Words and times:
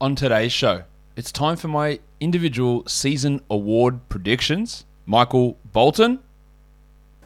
on 0.00 0.14
today's 0.14 0.52
show. 0.52 0.84
It's 1.16 1.30
time 1.30 1.56
for 1.56 1.68
my 1.68 2.00
individual 2.20 2.86
season 2.86 3.40
award 3.50 4.08
predictions. 4.08 4.84
Michael 5.06 5.58
Bolton. 5.72 6.20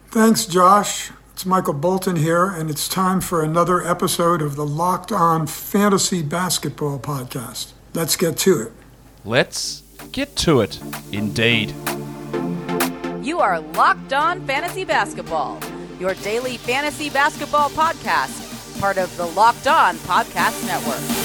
Thanks, 0.09 0.45
Josh. 0.45 1.11
It's 1.33 1.45
Michael 1.45 1.73
Bolton 1.73 2.15
here, 2.15 2.45
and 2.45 2.69
it's 2.69 2.87
time 2.87 3.19
for 3.21 3.43
another 3.43 3.85
episode 3.85 4.41
of 4.41 4.55
the 4.55 4.65
Locked 4.65 5.11
On 5.11 5.45
Fantasy 5.45 6.21
Basketball 6.21 6.99
Podcast. 6.99 7.73
Let's 7.93 8.15
get 8.15 8.37
to 8.39 8.61
it. 8.61 8.71
Let's 9.25 9.83
get 10.11 10.35
to 10.37 10.61
it, 10.61 10.79
indeed. 11.11 11.73
You 13.21 13.39
are 13.39 13.59
Locked 13.59 14.13
On 14.13 14.45
Fantasy 14.47 14.85
Basketball, 14.85 15.59
your 15.99 16.13
daily 16.15 16.57
fantasy 16.57 17.09
basketball 17.09 17.69
podcast, 17.69 18.79
part 18.79 18.97
of 18.97 19.15
the 19.17 19.25
Locked 19.25 19.67
On 19.67 19.95
Podcast 19.97 20.65
Network. 20.67 21.24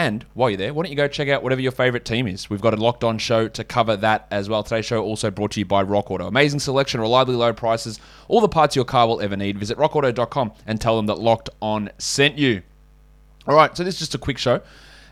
and 0.00 0.24
while 0.32 0.48
you're 0.48 0.56
there, 0.56 0.72
why 0.72 0.82
don't 0.82 0.90
you 0.90 0.96
go 0.96 1.08
check 1.08 1.28
out 1.28 1.42
whatever 1.42 1.60
your 1.60 1.72
favorite 1.72 2.06
team 2.06 2.26
is? 2.26 2.48
We've 2.48 2.62
got 2.62 2.72
a 2.72 2.78
locked 2.78 3.04
on 3.04 3.18
show 3.18 3.48
to 3.48 3.62
cover 3.62 3.96
that 3.98 4.26
as 4.30 4.48
well. 4.48 4.62
Today's 4.62 4.86
show 4.86 5.02
also 5.02 5.30
brought 5.30 5.50
to 5.52 5.60
you 5.60 5.66
by 5.66 5.82
Rock 5.82 6.10
Auto. 6.10 6.26
Amazing 6.26 6.60
selection, 6.60 7.02
reliably 7.02 7.34
low 7.34 7.52
prices, 7.52 8.00
all 8.26 8.40
the 8.40 8.48
parts 8.48 8.74
your 8.74 8.86
car 8.86 9.06
will 9.06 9.20
ever 9.20 9.36
need. 9.36 9.58
Visit 9.58 9.76
rockauto.com 9.76 10.52
and 10.66 10.80
tell 10.80 10.96
them 10.96 11.04
that 11.04 11.18
Locked 11.18 11.50
On 11.60 11.90
sent 11.98 12.38
you. 12.38 12.62
All 13.46 13.54
right, 13.54 13.76
so 13.76 13.84
this 13.84 13.96
is 13.96 14.00
just 14.00 14.14
a 14.14 14.18
quick 14.18 14.38
show. 14.38 14.62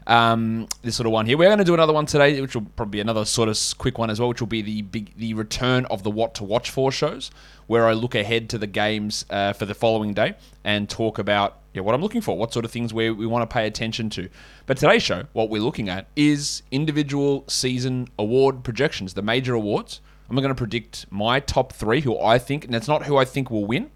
Um, 0.09 0.69
this 0.81 0.97
sort 0.97 1.07
of 1.07 1.13
one 1.13 1.27
here. 1.27 1.37
We're 1.37 1.49
going 1.49 1.59
to 1.59 1.65
do 1.65 1.75
another 1.75 1.93
one 1.93 2.07
today, 2.07 2.41
which 2.41 2.55
will 2.55 2.65
probably 2.77 2.93
be 2.93 3.01
another 3.01 3.27
sort 3.27 3.51
of 3.51 3.59
quick 3.77 3.99
one 3.99 4.09
as 4.09 4.19
well, 4.19 4.31
which 4.31 4.41
will 4.41 4.49
be 4.49 4.63
the 4.63 4.81
big, 4.81 5.15
the 5.19 5.35
return 5.35 5.85
of 5.87 6.03
the 6.03 6.11
what 6.11 6.35
to 6.37 6.45
watch 6.45 6.71
for 6.71 6.91
shows, 6.91 7.31
where 7.67 7.87
I 7.87 7.93
look 7.93 8.15
ahead 8.15 8.49
to 8.51 8.59
the 8.59 8.67
games 8.67 9.27
uh, 9.29 9.53
for 9.53 9.67
the 9.67 9.75
following 9.75 10.15
day 10.15 10.35
and 10.65 10.89
talk 10.89 11.19
about 11.19 11.61
yeah, 11.75 11.83
what 11.83 11.95
I'm 11.95 12.01
looking 12.01 12.23
for, 12.23 12.39
what 12.39 12.55
sort 12.55 12.65
of 12.65 12.71
things 12.71 12.95
we, 12.95 13.11
we 13.11 13.27
want 13.27 13.49
to 13.49 13.53
pay 13.53 13.67
attention 13.67 14.09
to. 14.11 14.31
But 14.65 14.79
today's 14.79 15.03
show, 15.03 15.25
what 15.35 15.51
we're 15.51 15.63
looking 15.63 15.91
at 15.91 16.07
is 16.17 16.63
individual 16.71 17.45
season 17.47 18.09
award 18.19 18.65
projections, 18.65 19.13
the 19.13 19.23
major 19.23 19.55
awards. 19.55 20.01
I'm 20.31 20.37
going 20.37 20.49
to 20.49 20.55
predict 20.55 21.07
my 21.11 21.41
top 21.41 21.73
three, 21.73 22.01
who 22.01 22.19
I 22.19 22.39
think, 22.39 22.65
and 22.65 22.75
it's 22.75 22.89
not 22.89 23.05
who 23.05 23.17
I 23.17 23.25
think 23.25 23.51
will 23.51 23.67
win, 23.67 23.91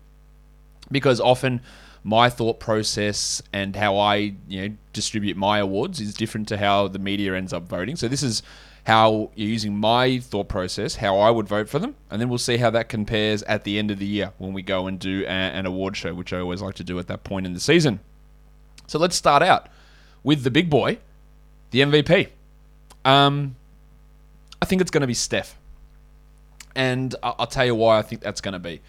because 0.91 1.21
often 1.21 1.61
my 2.05 2.29
thought 2.29 2.59
process 2.59 3.43
and 3.53 3.77
how 3.77 3.97
I 3.97 4.35
you 4.49 4.69
know 4.69 4.77
distribute 4.93 5.37
my 5.37 5.59
awards 5.59 6.01
is 6.01 6.15
different 6.15 6.49
to 6.49 6.57
how 6.59 6.89
the 6.89 6.99
media 6.99 7.35
ends 7.35 7.53
up 7.53 7.65
voting. 7.65 7.97
So 7.97 8.09
this 8.09 8.23
is 8.23 8.43
how 8.85 9.31
you're 9.37 9.49
using 9.49 9.77
my 9.77 10.19
thought 10.19 10.49
process, 10.49 10.97
how 10.97 11.19
I 11.19 11.31
would 11.31 11.47
vote 11.47 11.69
for 11.69 11.79
them, 11.79 11.95
and 12.11 12.21
then 12.21 12.29
we'll 12.29 12.39
see 12.39 12.57
how 12.57 12.71
that 12.71 12.89
compares 12.89 13.43
at 13.45 13.63
the 13.63 13.79
end 13.79 13.93
of 13.93 13.99
the 14.01 14.07
year 14.07 14.33
when 14.39 14.53
we 14.53 14.63
go 14.63 14.89
and 14.89 14.99
do 14.99 15.23
a, 15.25 15.29
an 15.29 15.67
award 15.67 15.97
show, 15.97 16.13
which 16.15 16.33
I 16.33 16.41
always 16.41 16.61
like 16.61 16.75
to 16.77 16.85
do 16.85 16.99
at 16.99 17.07
that 17.07 17.23
point 17.23 17.47
in 17.47 17.53
the 17.53 17.61
season. 17.61 18.01
So 18.89 18.99
let's 18.99 19.15
start 19.15 19.43
out 19.43 19.69
with 20.25 20.43
the 20.43 20.51
big 20.51 20.69
boy, 20.69 20.99
the 21.71 21.81
MVP. 21.81 22.29
Um, 23.05 23.55
I 24.61 24.65
think 24.65 24.81
it's 24.81 24.91
going 24.91 25.03
to 25.03 25.07
be 25.07 25.15
Steph, 25.15 25.57
and 26.75 27.15
I'll 27.23 27.47
tell 27.47 27.65
you 27.65 27.77
why 27.77 27.99
I 27.99 28.03
think 28.03 28.21
that's 28.21 28.41
going 28.41 28.55
to 28.55 28.59
be. 28.59 28.81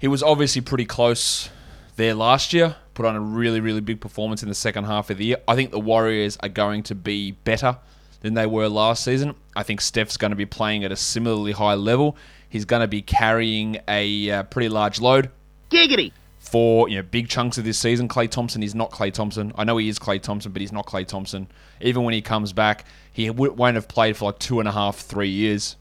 He 0.00 0.08
was 0.08 0.22
obviously 0.22 0.62
pretty 0.62 0.86
close 0.86 1.50
there 1.96 2.14
last 2.14 2.54
year, 2.54 2.76
put 2.94 3.04
on 3.04 3.16
a 3.16 3.20
really, 3.20 3.60
really 3.60 3.82
big 3.82 4.00
performance 4.00 4.42
in 4.42 4.48
the 4.48 4.54
second 4.54 4.84
half 4.84 5.10
of 5.10 5.18
the 5.18 5.26
year. 5.26 5.36
I 5.46 5.54
think 5.54 5.72
the 5.72 5.78
Warriors 5.78 6.38
are 6.42 6.48
going 6.48 6.82
to 6.84 6.94
be 6.94 7.32
better 7.32 7.76
than 8.22 8.32
they 8.32 8.46
were 8.46 8.68
last 8.68 9.04
season. 9.04 9.34
I 9.54 9.62
think 9.62 9.82
Steph's 9.82 10.16
going 10.16 10.30
to 10.30 10.36
be 10.36 10.46
playing 10.46 10.84
at 10.84 10.90
a 10.90 10.96
similarly 10.96 11.52
high 11.52 11.74
level. 11.74 12.16
He's 12.48 12.64
going 12.64 12.80
to 12.80 12.88
be 12.88 13.02
carrying 13.02 13.76
a 13.86 14.30
uh, 14.30 14.42
pretty 14.44 14.70
large 14.70 15.02
load. 15.02 15.30
Giggity! 15.70 16.12
For 16.38 16.88
you 16.88 16.96
know 16.96 17.02
big 17.02 17.28
chunks 17.28 17.58
of 17.58 17.64
this 17.64 17.78
season, 17.78 18.08
Klay 18.08 18.30
Thompson 18.30 18.62
is 18.62 18.74
not 18.74 18.90
Klay 18.90 19.12
Thompson. 19.12 19.52
I 19.56 19.64
know 19.64 19.76
he 19.76 19.90
is 19.90 19.98
Klay 19.98 20.20
Thompson, 20.20 20.50
but 20.50 20.62
he's 20.62 20.72
not 20.72 20.86
Klay 20.86 21.06
Thompson. 21.06 21.46
Even 21.82 22.04
when 22.04 22.14
he 22.14 22.22
comes 22.22 22.54
back, 22.54 22.86
he 23.12 23.28
won't 23.28 23.74
have 23.74 23.86
played 23.86 24.16
for 24.16 24.24
like 24.24 24.38
two 24.38 24.60
and 24.60 24.68
a 24.68 24.72
half, 24.72 24.96
three 24.96 25.28
years 25.28 25.76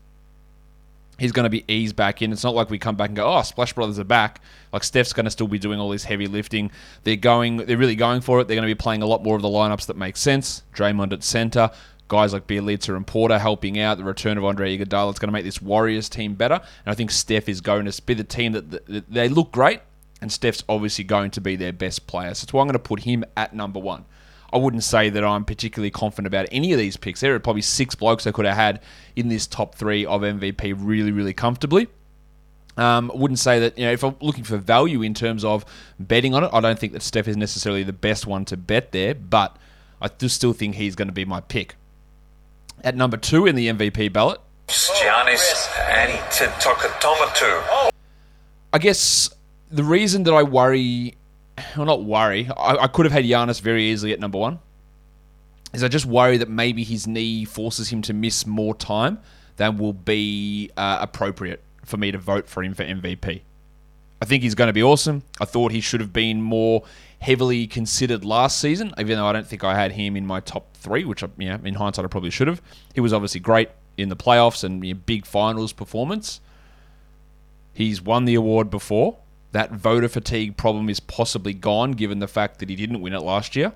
he's 1.20 1.32
going 1.32 1.44
to 1.44 1.50
be 1.50 1.66
eased 1.68 1.96
back 1.96 2.22
in. 2.22 2.32
It's 2.32 2.44
not 2.44 2.56
like 2.56 2.70
we 2.70 2.80
come 2.80 2.96
back 2.96 3.10
and 3.10 3.16
go, 3.16 3.32
oh, 3.32 3.42
Splash 3.42 3.74
Brothers 3.74 4.00
are 4.00 4.04
back. 4.04 4.42
Like 4.72 4.84
Steph's 4.84 5.14
going 5.14 5.26
to 5.26 5.32
still 5.32 5.48
be 5.48 5.60
doing 5.60 5.80
all 5.80 5.90
this 5.90 6.04
heavy 6.04 6.28
lifting. 6.28 6.72
They're 7.04 7.16
going, 7.16 7.58
they're 7.58 7.78
really 7.78 7.96
going 7.96 8.22
for 8.22 8.40
it. 8.40 8.48
They're 8.48 8.56
going 8.56 8.68
to 8.68 8.74
be 8.74 8.78
playing 8.78 9.02
a 9.02 9.06
lot 9.06 9.24
more 9.24 9.36
of 9.36 9.42
the 9.42 9.48
lineups 9.48 9.88
that 9.88 9.98
make 9.98 10.18
sense. 10.18 10.64
Draymond 10.74 11.14
at 11.14 11.24
center, 11.24 11.72
guys 12.08 12.34
like 12.34 12.48
Bjelica 12.48 12.96
and 12.96 13.06
Porter 13.06 13.40
helping 13.40 13.80
out. 13.80 13.98
The 13.98 14.04
return 14.04 14.38
of 14.38 14.46
Andre 14.46 14.78
Iguodala. 14.78 15.12
It's 15.12 15.20
going 15.20 15.28
to 15.28 15.34
make 15.34 15.46
this 15.46 15.62
Warriors 15.62 16.10
team 16.10 16.36
better. 16.36 16.56
And 16.56 16.92
I 16.92 16.94
think 16.94 17.12
Steph 17.12 17.50
is 17.50 17.62
going 17.62 17.86
to 17.86 18.02
be 18.02 18.14
the 18.14 18.24
team 18.24 18.54
that, 18.54 18.72
that 18.88 19.10
they 19.12 19.30
look 19.30 19.52
great. 19.52 19.82
And 20.22 20.32
Steph's 20.32 20.64
obviously 20.68 21.06
going 21.06 21.32
to 21.32 21.42
be 21.42 21.56
their 21.56 21.72
best 21.72 22.06
player. 22.08 22.34
So 22.34 22.46
that's 22.46 22.54
why 22.54 22.62
I'm 22.62 22.68
going 22.68 22.74
to 22.74 22.80
put 22.80 23.02
him 23.02 23.24
at 23.38 23.54
number 23.54 23.80
one. 23.80 24.06
I 24.52 24.58
wouldn't 24.58 24.84
say 24.84 25.10
that 25.10 25.24
I'm 25.24 25.46
particularly 25.46 25.92
confident 25.92 26.28
about 26.28 26.48
any 26.52 26.74
of 26.74 26.80
these 26.80 26.98
picks. 26.98 27.22
There 27.22 27.36
are 27.36 27.40
probably 27.40 27.62
six 27.62 27.96
blokes 27.96 28.26
I 28.26 28.32
could 28.32 28.46
have 28.46 28.56
had 28.56 28.82
in 29.16 29.30
this 29.30 29.48
top 29.48 29.76
three 29.76 30.06
of 30.06 30.22
MVP 30.22 30.76
really, 30.78 31.12
really 31.12 31.34
comfortably. 31.34 31.88
Um, 32.78 33.12
I 33.14 33.18
wouldn't 33.18 33.40
say 33.40 33.60
that, 33.60 33.78
you 33.78 33.86
know, 33.86 33.92
if 33.92 34.04
I'm 34.04 34.16
looking 34.22 34.46
for 34.46 34.58
value 34.58 35.02
in 35.02 35.14
terms 35.14 35.44
of 35.44 35.66
betting 36.00 36.34
on 36.34 36.46
it, 36.46 36.50
I 36.54 36.62
don't 36.62 36.80
think 36.80 36.94
that 36.94 37.02
Steph 37.02 37.28
is 37.28 37.36
necessarily 37.36 37.84
the 37.84 37.94
best 37.94 38.26
one 38.26 38.46
to 38.46 38.58
bet 38.58 38.94
there, 38.94 39.14
but 39.14 39.58
I 40.02 40.08
do 40.08 40.30
still 40.30 40.54
think 40.54 40.76
he's 40.76 40.96
going 40.96 41.10
to 41.10 41.14
be 41.14 41.26
my 41.26 41.42
pick. 41.42 41.76
At 42.84 42.96
number 42.96 43.18
two 43.18 43.46
in 43.46 43.56
the 43.56 43.68
MVP 43.68 44.14
ballot, 44.14 44.40
Giannis 44.70 45.68
Antetokounmpo. 45.90 47.90
I 48.72 48.78
guess 48.78 49.30
the 49.70 49.84
reason 49.84 50.24
that 50.24 50.34
I 50.34 50.44
worry 50.44 51.16
well, 51.76 51.86
not 51.86 52.04
worry. 52.04 52.50
I, 52.56 52.76
I 52.76 52.88
could 52.88 53.06
have 53.06 53.14
had 53.14 53.26
Giannis 53.26 53.62
very 53.62 53.86
easily 53.86 54.14
at 54.14 54.20
number 54.20 54.38
one. 54.38 54.60
Is 55.74 55.84
I 55.84 55.88
just 55.88 56.06
worry 56.06 56.38
that 56.38 56.50
maybe 56.50 56.84
his 56.84 57.08
knee 57.08 57.46
forces 57.46 57.90
him 57.90 58.02
to 58.04 58.14
miss 58.14 58.46
more 58.46 58.74
time 58.74 59.20
than 59.58 59.78
will 59.78 59.94
be 59.94 60.72
uh, 60.76 60.98
appropriate 61.02 61.62
for 61.86 61.98
me 61.98 62.12
to 62.12 62.18
vote 62.18 62.48
for 62.48 62.64
him 62.64 62.74
for 62.74 62.84
MVP. 62.84 63.42
I 64.22 64.26
think 64.26 64.44
he's 64.44 64.56
going 64.56 64.68
to 64.68 64.74
be 64.74 64.84
awesome. 64.84 65.24
I 65.40 65.46
thought 65.46 65.72
he 65.72 65.82
should 65.82 66.02
have 66.02 66.12
been 66.12 66.42
more 66.42 66.84
heavily 67.20 67.68
considered 67.68 68.26
last 68.26 68.60
season, 68.60 68.94
even 68.98 69.18
though 69.18 69.26
I 69.26 69.34
don't 69.34 69.48
think 69.48 69.64
I 69.64 69.76
had 69.76 69.92
him 69.94 70.16
in 70.16 70.26
my 70.26 70.40
top 70.40 70.74
three, 70.74 71.06
which, 71.06 71.24
I, 71.24 71.30
you 71.38 71.50
know, 71.50 71.60
in 71.64 71.76
hindsight, 71.76 72.06
I 72.06 72.08
probably 72.08 72.30
should 72.30 72.48
have. 72.48 72.62
He 72.94 73.02
was 73.02 73.14
obviously 73.14 73.40
great 73.40 73.70
in 73.98 74.10
the 74.10 74.16
playoffs 74.16 74.64
and 74.64 74.86
you 74.86 74.94
know, 74.94 75.00
big 75.06 75.26
finals 75.26 75.72
performance. 75.72 76.42
He's 77.74 78.02
won 78.02 78.26
the 78.26 78.36
award 78.36 78.70
before 78.70 79.18
that 79.52 79.72
voter 79.72 80.08
fatigue 80.08 80.58
problem 80.58 80.90
is 80.90 81.00
possibly 81.00 81.54
gone 81.54 81.94
given 81.94 82.20
the 82.20 82.28
fact 82.28 82.60
that 82.60 82.70
he 82.70 82.76
didn't 82.76 83.02
win 83.02 83.14
it 83.14 83.22
last 83.22 83.56
year. 83.56 83.74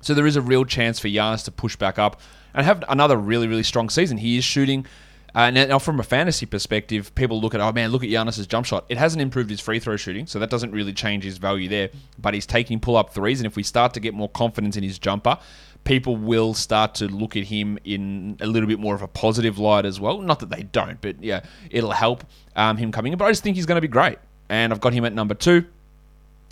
So 0.00 0.14
there 0.14 0.26
is 0.26 0.36
a 0.36 0.42
real 0.42 0.64
chance 0.64 0.98
for 0.98 1.08
Giannis 1.08 1.44
to 1.44 1.50
push 1.50 1.76
back 1.76 1.98
up 1.98 2.20
and 2.52 2.64
have 2.64 2.84
another 2.88 3.16
really, 3.16 3.46
really 3.46 3.62
strong 3.62 3.88
season. 3.90 4.18
He 4.18 4.36
is 4.36 4.44
shooting. 4.44 4.86
Uh, 5.34 5.50
now, 5.50 5.80
from 5.80 5.98
a 5.98 6.02
fantasy 6.04 6.46
perspective, 6.46 7.12
people 7.16 7.40
look 7.40 7.54
at, 7.54 7.60
oh 7.60 7.72
man, 7.72 7.90
look 7.90 8.04
at 8.04 8.08
Giannis's 8.08 8.46
jump 8.46 8.66
shot. 8.66 8.84
It 8.88 8.98
hasn't 8.98 9.20
improved 9.20 9.50
his 9.50 9.60
free 9.60 9.80
throw 9.80 9.96
shooting, 9.96 10.26
so 10.26 10.38
that 10.38 10.48
doesn't 10.48 10.70
really 10.70 10.92
change 10.92 11.24
his 11.24 11.38
value 11.38 11.68
there. 11.68 11.90
But 12.18 12.34
he's 12.34 12.46
taking 12.46 12.78
pull 12.78 12.96
up 12.96 13.12
threes, 13.12 13.40
and 13.40 13.46
if 13.46 13.56
we 13.56 13.64
start 13.64 13.94
to 13.94 14.00
get 14.00 14.14
more 14.14 14.28
confidence 14.28 14.76
in 14.76 14.84
his 14.84 14.96
jumper, 14.96 15.38
people 15.82 16.16
will 16.16 16.54
start 16.54 16.94
to 16.96 17.08
look 17.08 17.36
at 17.36 17.44
him 17.44 17.78
in 17.84 18.36
a 18.40 18.46
little 18.46 18.68
bit 18.68 18.78
more 18.78 18.94
of 18.94 19.02
a 19.02 19.08
positive 19.08 19.58
light 19.58 19.84
as 19.84 19.98
well. 19.98 20.20
Not 20.20 20.38
that 20.38 20.50
they 20.50 20.62
don't, 20.62 21.00
but 21.00 21.20
yeah, 21.20 21.40
it'll 21.68 21.90
help 21.90 22.24
um, 22.54 22.76
him 22.76 22.92
coming 22.92 23.12
in. 23.12 23.18
But 23.18 23.24
I 23.24 23.30
just 23.32 23.42
think 23.42 23.56
he's 23.56 23.66
going 23.66 23.76
to 23.76 23.82
be 23.82 23.88
great 23.88 24.18
and 24.48 24.72
I've 24.72 24.80
got 24.80 24.92
him 24.92 25.04
at 25.04 25.12
number 25.12 25.34
two. 25.34 25.64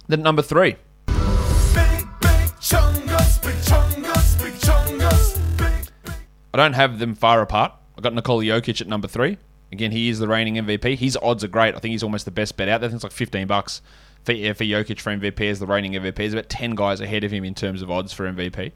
Then 0.09 0.23
number 0.23 0.43
three. 0.43 0.77
I 6.55 6.59
don't 6.59 6.75
have 6.75 6.99
them 6.99 7.15
far 7.15 7.41
apart. 7.41 7.73
I've 7.97 8.03
got 8.03 8.15
Nikola 8.15 8.45
Jokic 8.45 8.81
at 8.81 8.89
number 8.89 9.09
three. 9.09 9.39
Again, 9.71 9.91
he 9.91 10.11
is 10.11 10.19
the 10.19 10.29
reigning 10.29 10.57
MVP. 10.57 10.99
His 10.99 11.17
odds 11.23 11.43
are 11.43 11.49
great. 11.49 11.75
I 11.75 11.79
think 11.79 11.93
he's 11.93 12.03
almost 12.03 12.27
the 12.27 12.31
best 12.31 12.57
bet 12.57 12.69
out 12.69 12.81
there. 12.81 12.89
I 12.89 12.91
think 12.91 12.97
it's 12.97 13.05
like 13.05 13.13
15 13.13 13.47
bucks 13.47 13.81
for, 14.25 14.33
for 14.33 14.65
Jokic 14.65 15.01
for 15.01 15.17
MVP 15.17 15.51
as 15.51 15.61
the 15.61 15.67
reigning 15.67 15.93
MVP. 15.93 16.15
There's 16.17 16.35
about 16.35 16.51
10 16.51 16.75
guys 16.75 17.01
ahead 17.01 17.25
of 17.25 17.31
him 17.31 17.45
in 17.45 17.55
terms 17.55 17.81
of 17.81 17.91
odds 17.91 18.13
for 18.13 18.31
MVP. 18.31 18.73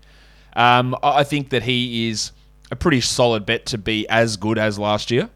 Um, 0.55 0.97
I 1.03 1.23
think 1.23 1.51
that 1.51 1.65
he 1.65 2.09
is 2.09 2.33
a 2.71 2.77
pretty 2.77 3.03
solid 3.03 3.45
bet 3.45 3.67
to 3.67 3.79
be 3.79 4.09
as 4.09 4.39
good 4.39 4.59
as 4.59 4.79
last 4.79 5.11
year. 5.11 5.29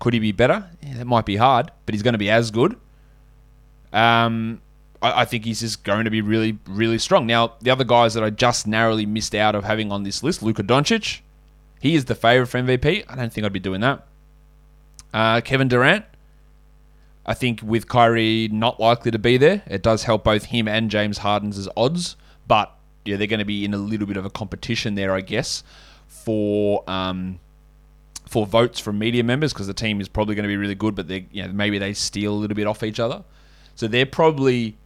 Could 0.00 0.14
he 0.14 0.20
be 0.20 0.32
better? 0.32 0.68
Yeah, 0.82 0.98
that 0.98 1.06
might 1.06 1.26
be 1.26 1.36
hard, 1.36 1.70
but 1.86 1.94
he's 1.94 2.02
going 2.02 2.14
to 2.14 2.18
be 2.18 2.30
as 2.30 2.50
good. 2.50 2.76
Um, 3.92 4.60
I, 5.00 5.22
I, 5.22 5.24
think 5.24 5.44
he's 5.44 5.60
just 5.60 5.84
going 5.84 6.04
to 6.04 6.10
be 6.10 6.20
really, 6.20 6.58
really 6.66 6.98
strong. 6.98 7.26
Now, 7.26 7.54
the 7.60 7.70
other 7.70 7.84
guys 7.84 8.14
that 8.14 8.22
I 8.22 8.30
just 8.30 8.66
narrowly 8.66 9.06
missed 9.06 9.34
out 9.34 9.54
of 9.54 9.64
having 9.64 9.90
on 9.90 10.02
this 10.02 10.22
list, 10.22 10.42
Luka 10.42 10.62
Doncic, 10.62 11.20
He 11.80 11.94
is 11.94 12.04
the 12.04 12.14
favourite 12.14 12.48
for 12.48 12.58
MVP. 12.58 13.04
I 13.08 13.16
don't 13.16 13.32
think 13.32 13.44
I'd 13.44 13.52
be 13.52 13.60
doing 13.60 13.80
that. 13.80 14.06
Uh, 15.12 15.40
Kevin 15.40 15.68
Durant. 15.68 16.04
I 17.24 17.34
think 17.34 17.60
with 17.62 17.88
Kyrie 17.88 18.48
not 18.50 18.80
likely 18.80 19.10
to 19.10 19.18
be 19.18 19.36
there, 19.36 19.62
it 19.66 19.82
does 19.82 20.04
help 20.04 20.24
both 20.24 20.46
him 20.46 20.66
and 20.66 20.90
James 20.90 21.18
Harden's 21.18 21.68
odds. 21.76 22.16
But 22.46 22.74
yeah, 23.04 23.16
they're 23.16 23.26
going 23.26 23.38
to 23.38 23.44
be 23.44 23.64
in 23.64 23.74
a 23.74 23.78
little 23.78 24.06
bit 24.06 24.16
of 24.16 24.24
a 24.24 24.30
competition 24.30 24.94
there, 24.94 25.12
I 25.12 25.20
guess, 25.20 25.62
for 26.06 26.88
um, 26.88 27.38
for 28.26 28.46
votes 28.46 28.80
from 28.80 28.98
media 28.98 29.24
members 29.24 29.52
because 29.52 29.66
the 29.66 29.74
team 29.74 30.00
is 30.00 30.08
probably 30.08 30.34
going 30.34 30.44
to 30.44 30.48
be 30.48 30.56
really 30.56 30.74
good, 30.74 30.94
but 30.94 31.08
they 31.08 31.26
you 31.30 31.46
know, 31.46 31.52
maybe 31.52 31.78
they 31.78 31.92
steal 31.92 32.32
a 32.32 32.38
little 32.38 32.54
bit 32.54 32.66
off 32.66 32.82
each 32.82 32.98
other. 32.98 33.22
So 33.78 33.86
they're 33.86 34.06
probably 34.06 34.76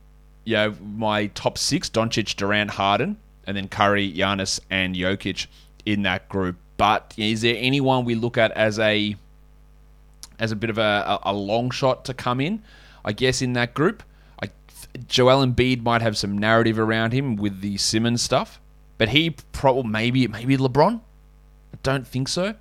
you 0.45 0.53
know, 0.53 0.75
my 0.83 1.29
top 1.29 1.57
six: 1.57 1.89
Doncic, 1.89 2.37
Durant, 2.37 2.73
Harden, 2.73 3.17
and 3.47 3.57
then 3.57 3.69
Curry, 3.69 4.13
Giannis, 4.13 4.61
and 4.69 4.95
Jokic 4.95 5.47
in 5.87 6.03
that 6.03 6.29
group. 6.29 6.57
But 6.77 7.15
is 7.17 7.41
there 7.41 7.57
anyone 7.59 8.05
we 8.05 8.15
look 8.15 8.37
at 8.37 8.53
as 8.53 8.79
a 8.79 9.17
as 10.39 10.53
a 10.53 10.57
bit 10.57 10.69
of 10.69 10.77
a, 10.77 11.21
a, 11.23 11.33
long 11.33 11.71
shot 11.71 12.05
to 12.05 12.13
come 12.13 12.39
in? 12.39 12.63
I 13.03 13.13
guess 13.13 13.41
in 13.41 13.55
that 13.55 13.73
group, 13.73 14.03
I, 14.43 14.51
Joel 15.09 15.47
Embiid 15.47 15.83
might 15.83 16.03
have 16.03 16.19
some 16.19 16.37
narrative 16.37 16.79
around 16.79 17.15
him 17.15 17.37
with 17.37 17.63
the 17.63 17.79
Simmons 17.79 18.21
stuff, 18.21 18.61
but 18.99 19.09
he 19.09 19.31
probably 19.53 19.91
maybe 19.91 20.29
maybe 20.29 20.59
LeBron. 20.59 20.97
I 20.97 21.79
don't 21.83 22.07
think 22.07 22.29
so. 22.29 22.57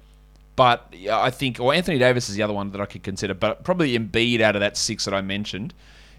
But 0.55 0.93
I 1.11 1.29
think, 1.29 1.59
or 1.59 1.73
Anthony 1.73 1.99
Davis 1.99 2.29
is 2.29 2.35
the 2.35 2.43
other 2.43 2.53
one 2.53 2.71
that 2.71 2.79
I 2.79 2.85
could 2.85 3.03
consider, 3.03 3.33
but 3.33 3.65
probably 3.65 3.99
Embiid 3.99 4.39
out 4.39 4.55
of 4.55 4.61
that 4.61 4.77
six 4.77 5.03
that 5.03 5.13
I 5.13 5.19
mentioned 5.19 5.73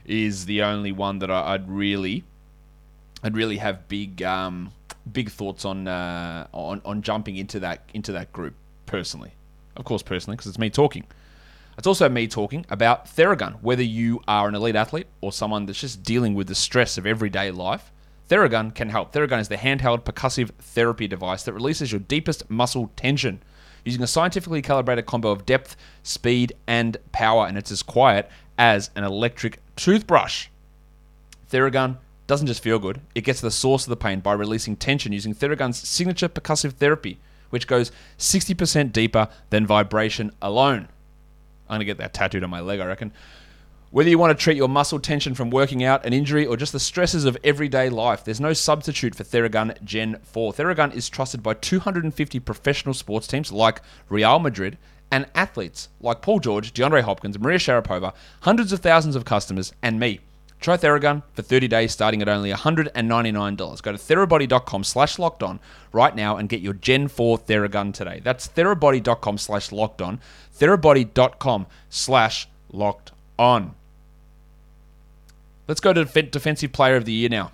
is 0.04 0.46
the 0.46 0.62
only 0.62 0.92
one 0.92 1.18
that 1.20 1.30
I, 1.30 1.52
would 1.52 1.70
really, 1.70 2.24
I'd 3.22 3.36
really 3.36 3.58
have 3.58 3.88
big, 3.88 4.22
um, 4.22 4.72
big 5.10 5.30
thoughts 5.30 5.64
on, 5.64 5.88
uh, 5.88 6.46
on 6.52 6.80
on 6.84 7.02
jumping 7.02 7.36
into 7.36 7.60
that 7.60 7.82
into 7.94 8.12
that 8.12 8.32
group 8.32 8.54
personally. 8.86 9.32
Of 9.76 9.84
course, 9.84 10.02
personally, 10.02 10.36
because 10.36 10.48
it's 10.48 10.58
me 10.58 10.70
talking. 10.70 11.04
It's 11.78 11.86
also 11.86 12.08
me 12.08 12.26
talking 12.26 12.66
about 12.68 13.06
Theragun. 13.06 13.62
Whether 13.62 13.82
you 13.82 14.20
are 14.28 14.48
an 14.48 14.54
elite 14.54 14.76
athlete 14.76 15.06
or 15.20 15.32
someone 15.32 15.66
that's 15.66 15.80
just 15.80 16.02
dealing 16.02 16.34
with 16.34 16.46
the 16.46 16.54
stress 16.54 16.98
of 16.98 17.06
everyday 17.06 17.50
life, 17.50 17.90
Theragun 18.28 18.74
can 18.74 18.90
help. 18.90 19.12
Theragun 19.12 19.40
is 19.40 19.48
the 19.48 19.56
handheld 19.56 20.02
percussive 20.04 20.50
therapy 20.58 21.08
device 21.08 21.42
that 21.44 21.54
releases 21.54 21.90
your 21.90 22.00
deepest 22.00 22.48
muscle 22.50 22.90
tension 22.96 23.42
using 23.84 24.02
a 24.02 24.06
scientifically 24.06 24.62
calibrated 24.62 25.06
combo 25.06 25.30
of 25.30 25.44
depth, 25.44 25.76
speed, 26.02 26.52
and 26.66 26.96
power, 27.10 27.46
and 27.46 27.58
it's 27.58 27.72
as 27.72 27.82
quiet 27.82 28.30
as 28.58 28.90
an 28.94 29.04
electric 29.04 29.60
toothbrush. 29.76 30.48
Theragun 31.50 31.98
doesn't 32.26 32.46
just 32.46 32.62
feel 32.62 32.78
good, 32.78 33.00
it 33.14 33.22
gets 33.22 33.40
to 33.40 33.46
the 33.46 33.50
source 33.50 33.84
of 33.84 33.90
the 33.90 33.96
pain 33.96 34.20
by 34.20 34.32
releasing 34.32 34.76
tension 34.76 35.12
using 35.12 35.34
Theragun's 35.34 35.76
signature 35.86 36.28
percussive 36.28 36.74
therapy, 36.74 37.18
which 37.50 37.66
goes 37.66 37.92
60% 38.18 38.92
deeper 38.92 39.28
than 39.50 39.66
vibration 39.66 40.30
alone. 40.40 40.88
I'm 41.68 41.76
going 41.76 41.80
to 41.80 41.84
get 41.84 41.98
that 41.98 42.14
tattooed 42.14 42.44
on 42.44 42.50
my 42.50 42.60
leg, 42.60 42.80
I 42.80 42.86
reckon. 42.86 43.12
Whether 43.90 44.08
you 44.08 44.18
want 44.18 44.36
to 44.36 44.42
treat 44.42 44.56
your 44.56 44.70
muscle 44.70 44.98
tension 44.98 45.34
from 45.34 45.50
working 45.50 45.84
out, 45.84 46.06
an 46.06 46.14
injury, 46.14 46.46
or 46.46 46.56
just 46.56 46.72
the 46.72 46.80
stresses 46.80 47.26
of 47.26 47.36
everyday 47.44 47.90
life, 47.90 48.24
there's 48.24 48.40
no 48.40 48.54
substitute 48.54 49.14
for 49.14 49.24
Theragun 49.24 49.82
Gen 49.84 50.18
4. 50.22 50.54
Theragun 50.54 50.94
is 50.94 51.10
trusted 51.10 51.42
by 51.42 51.52
250 51.52 52.40
professional 52.40 52.94
sports 52.94 53.26
teams 53.26 53.52
like 53.52 53.82
Real 54.08 54.38
Madrid 54.38 54.78
and 55.12 55.26
athletes 55.34 55.90
like 56.00 56.22
Paul 56.22 56.40
George, 56.40 56.72
DeAndre 56.72 57.02
Hopkins, 57.02 57.38
Maria 57.38 57.58
Sharapova, 57.58 58.14
hundreds 58.40 58.72
of 58.72 58.80
thousands 58.80 59.14
of 59.14 59.24
customers, 59.24 59.72
and 59.82 60.00
me. 60.00 60.18
Try 60.58 60.76
Theragun 60.76 61.22
for 61.34 61.42
30 61.42 61.68
days 61.68 61.92
starting 61.92 62.22
at 62.22 62.28
only 62.28 62.50
$199. 62.50 63.82
Go 63.82 63.92
to 63.92 63.98
therabody.com 63.98 64.84
slash 64.84 65.18
locked 65.18 65.42
on 65.42 65.60
right 65.92 66.14
now 66.14 66.36
and 66.36 66.48
get 66.48 66.60
your 66.60 66.72
Gen 66.72 67.08
4 67.08 67.38
Theragun 67.38 67.92
today. 67.92 68.20
That's 68.22 68.48
therabody.com 68.48 69.38
slash 69.38 69.70
locked 69.70 70.00
on. 70.00 70.20
Therabody.com 70.58 71.66
slash 71.90 72.48
locked 72.70 73.12
on. 73.38 73.74
Let's 75.68 75.80
go 75.80 75.92
to 75.92 76.04
Defensive 76.04 76.72
Player 76.72 76.96
of 76.96 77.04
the 77.04 77.12
Year 77.12 77.28
now. 77.28 77.52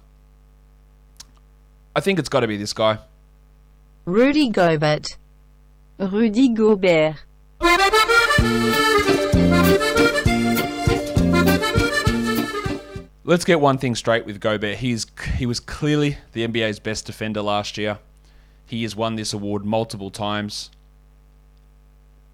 I 1.97 2.01
think 2.01 2.19
it's 2.19 2.29
got 2.29 2.41
to 2.41 2.47
be 2.47 2.57
this 2.57 2.73
guy. 2.73 2.99
Rudy 4.05 4.51
Gobert. 4.51 5.17
Rudy 5.99 6.49
Gobert. 6.51 7.17
Let's 13.25 13.45
get 13.45 13.61
one 13.61 13.77
thing 13.77 13.95
straight 13.95 14.25
with 14.25 14.41
Gobert. 14.41 14.79
He's 14.79 15.07
he 15.37 15.45
was 15.45 15.61
clearly 15.61 16.17
the 16.33 16.49
NBA's 16.49 16.79
best 16.79 17.05
defender 17.05 17.43
last 17.43 17.77
year. 17.77 17.99
He 18.65 18.83
has 18.85 18.97
won 18.97 19.17
this 19.17 19.33
award 19.33 19.65
multiple 19.65 20.11
times. 20.11 20.71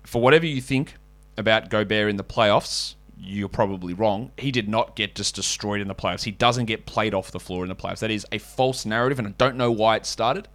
For 0.05 0.23
whatever 0.23 0.47
you 0.47 0.61
think 0.61 0.95
about 1.37 1.69
Gobert 1.69 2.11
in 2.11 2.17
the 2.17 2.25
playoffs, 2.25 2.95
you're 3.19 3.49
probably 3.49 3.95
wrong. 3.95 4.31
He 4.39 4.53
did 4.53 4.69
not 4.69 4.95
get 4.95 5.15
just 5.15 5.35
destroyed 5.35 5.81
in 5.81 5.89
the 5.89 5.95
playoffs. 5.95 6.25
He 6.25 6.31
doesn't 6.31 6.67
get 6.67 6.87
played 6.87 7.15
off 7.15 7.31
the 7.31 7.41
floor 7.41 7.65
in 7.65 7.69
the 7.69 7.75
playoffs. 7.75 8.01
That 8.01 8.11
is 8.11 8.27
a 8.31 8.39
false 8.39 8.87
narrative, 8.87 9.19
and 9.19 9.27
I 9.27 9.33
don't 9.37 9.57
know 9.57 9.73
why 9.73 9.97
it 9.97 10.07
started. 10.07 10.49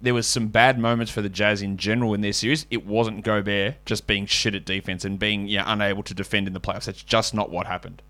There 0.00 0.14
was 0.14 0.26
some 0.26 0.48
bad 0.48 0.78
moments 0.78 1.10
for 1.10 1.22
the 1.22 1.28
Jazz 1.28 1.60
in 1.60 1.76
general 1.76 2.14
in 2.14 2.20
their 2.20 2.32
series. 2.32 2.66
It 2.70 2.86
wasn't 2.86 3.24
Gobert 3.24 3.84
just 3.84 4.06
being 4.06 4.26
shit 4.26 4.54
at 4.54 4.64
defense 4.64 5.04
and 5.04 5.18
being 5.18 5.48
yeah, 5.48 5.64
unable 5.66 6.04
to 6.04 6.14
defend 6.14 6.46
in 6.46 6.52
the 6.52 6.60
playoffs. 6.60 6.84
That's 6.84 7.02
just 7.02 7.34
not 7.34 7.50
what 7.50 7.66
happened. 7.66 8.02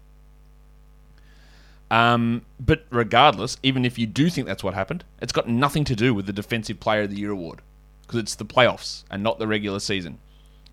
Um, 1.90 2.43
but 2.61 2.85
regardless, 2.90 3.56
even 3.62 3.85
if 3.85 3.99
you 3.99 4.06
do 4.06 4.29
think 4.29 4.46
that's 4.46 4.62
what 4.62 4.75
happened, 4.75 5.05
it's 5.23 5.32
got 5.32 5.49
nothing 5.49 5.85
to 5.85 5.96
do 5.96 6.12
with 6.12 6.26
the 6.26 6.32
Defensive 6.32 6.81
Player 6.81 7.02
of 7.02 7.11
the 7.11 7.17
Year 7.17 7.31
award 7.31 7.61
because 8.02 8.20
it's 8.20 8.35
the 8.35 8.44
playoffs 8.44 9.05
and 9.11 9.23
not 9.23 9.38
the 9.38 9.46
regular 9.46 9.81
season. 9.81 10.19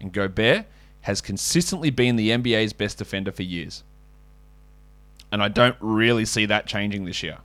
And 0.02 0.12
Gobert 0.12 0.66
has 1.02 1.22
consistently 1.22 1.90
been 1.90 2.16
the 2.16 2.32
NBA's 2.32 2.74
best 2.74 2.98
defender 2.98 3.32
for 3.32 3.44
years. 3.44 3.84
And 5.32 5.42
I 5.44 5.50
don't 5.50 5.76
really 5.80 6.26
see 6.26 6.46
that 6.46 6.66
changing 6.66 7.06
this 7.06 7.24
year. 7.24 7.38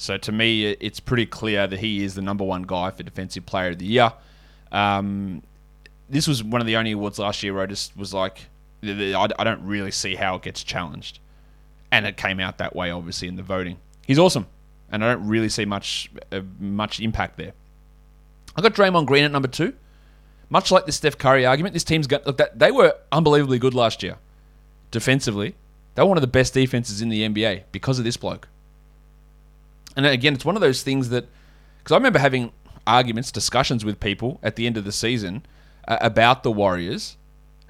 So 0.00 0.16
to 0.16 0.32
me, 0.32 0.64
it's 0.64 0.98
pretty 0.98 1.26
clear 1.26 1.66
that 1.66 1.78
he 1.78 2.02
is 2.02 2.14
the 2.14 2.22
number 2.22 2.42
one 2.42 2.62
guy 2.62 2.90
for 2.90 3.02
Defensive 3.02 3.44
Player 3.44 3.68
of 3.68 3.78
the 3.78 3.84
Year. 3.84 4.10
Um, 4.72 5.42
this 6.08 6.26
was 6.26 6.42
one 6.42 6.62
of 6.62 6.66
the 6.66 6.76
only 6.76 6.92
awards 6.92 7.18
last 7.18 7.42
year 7.42 7.52
where 7.52 7.64
I 7.64 7.66
just 7.66 7.94
was 7.98 8.14
like, 8.14 8.46
I 8.82 9.44
don't 9.44 9.62
really 9.62 9.90
see 9.90 10.14
how 10.14 10.36
it 10.36 10.42
gets 10.42 10.64
challenged. 10.64 11.18
And 11.92 12.06
it 12.06 12.16
came 12.16 12.40
out 12.40 12.56
that 12.56 12.74
way, 12.74 12.90
obviously, 12.90 13.28
in 13.28 13.36
the 13.36 13.42
voting. 13.42 13.76
He's 14.06 14.18
awesome. 14.18 14.46
And 14.90 15.04
I 15.04 15.12
don't 15.12 15.28
really 15.28 15.50
see 15.50 15.66
much 15.66 16.10
uh, 16.32 16.40
much 16.58 16.98
impact 17.00 17.36
there. 17.36 17.52
I 18.56 18.62
got 18.62 18.72
Draymond 18.72 19.04
Green 19.04 19.24
at 19.24 19.30
number 19.30 19.48
two. 19.48 19.74
Much 20.48 20.70
like 20.70 20.86
the 20.86 20.92
Steph 20.92 21.18
Curry 21.18 21.44
argument, 21.44 21.74
this 21.74 21.84
team's 21.84 22.06
got 22.06 22.26
look 22.26 22.38
that 22.38 22.58
they 22.58 22.70
were 22.70 22.94
unbelievably 23.12 23.58
good 23.58 23.74
last 23.74 24.02
year. 24.02 24.16
Defensively, 24.90 25.56
they 25.94 26.02
were 26.02 26.08
one 26.08 26.16
of 26.16 26.22
the 26.22 26.26
best 26.26 26.54
defenses 26.54 27.02
in 27.02 27.10
the 27.10 27.28
NBA 27.28 27.64
because 27.70 27.98
of 27.98 28.06
this 28.06 28.16
bloke. 28.16 28.48
And 29.96 30.06
again, 30.06 30.34
it's 30.34 30.44
one 30.44 30.56
of 30.56 30.62
those 30.62 30.82
things 30.82 31.08
that 31.10 31.26
because 31.78 31.92
I 31.92 31.96
remember 31.96 32.18
having 32.18 32.52
arguments, 32.86 33.32
discussions 33.32 33.84
with 33.84 34.00
people 34.00 34.38
at 34.42 34.56
the 34.56 34.66
end 34.66 34.76
of 34.76 34.84
the 34.84 34.92
season 34.92 35.44
uh, 35.88 35.98
about 36.00 36.42
the 36.42 36.50
Warriors, 36.50 37.16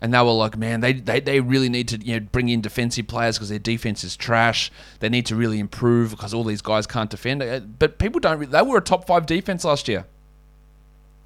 and 0.01 0.15
they 0.15 0.19
were 0.19 0.33
like, 0.33 0.57
"Man, 0.57 0.81
they 0.81 0.95
they, 0.95 1.21
they 1.21 1.41
really 1.41 1.69
need 1.69 1.89
to 1.89 1.99
you 1.99 2.19
know 2.19 2.27
bring 2.33 2.49
in 2.49 2.61
defensive 2.61 3.07
players 3.07 3.37
because 3.37 3.51
their 3.51 3.59
defense 3.59 4.03
is 4.03 4.17
trash. 4.17 4.71
They 5.01 5.09
need 5.09 5.27
to 5.27 5.37
really 5.37 5.59
improve 5.59 6.11
because 6.11 6.33
all 6.33 6.45
these 6.45 6.63
guys 6.63 6.87
can't 6.87 7.11
defend." 7.11 7.43
Uh, 7.43 7.61
but 7.61 7.99
people 7.99 8.21
don't. 8.21 8.51
They 8.51 8.63
were 8.63 8.79
a 8.79 8.83
top 8.83 9.07
five 9.07 9.27
defense 9.27 9.65
last 9.65 9.89
year. 9.89 10.07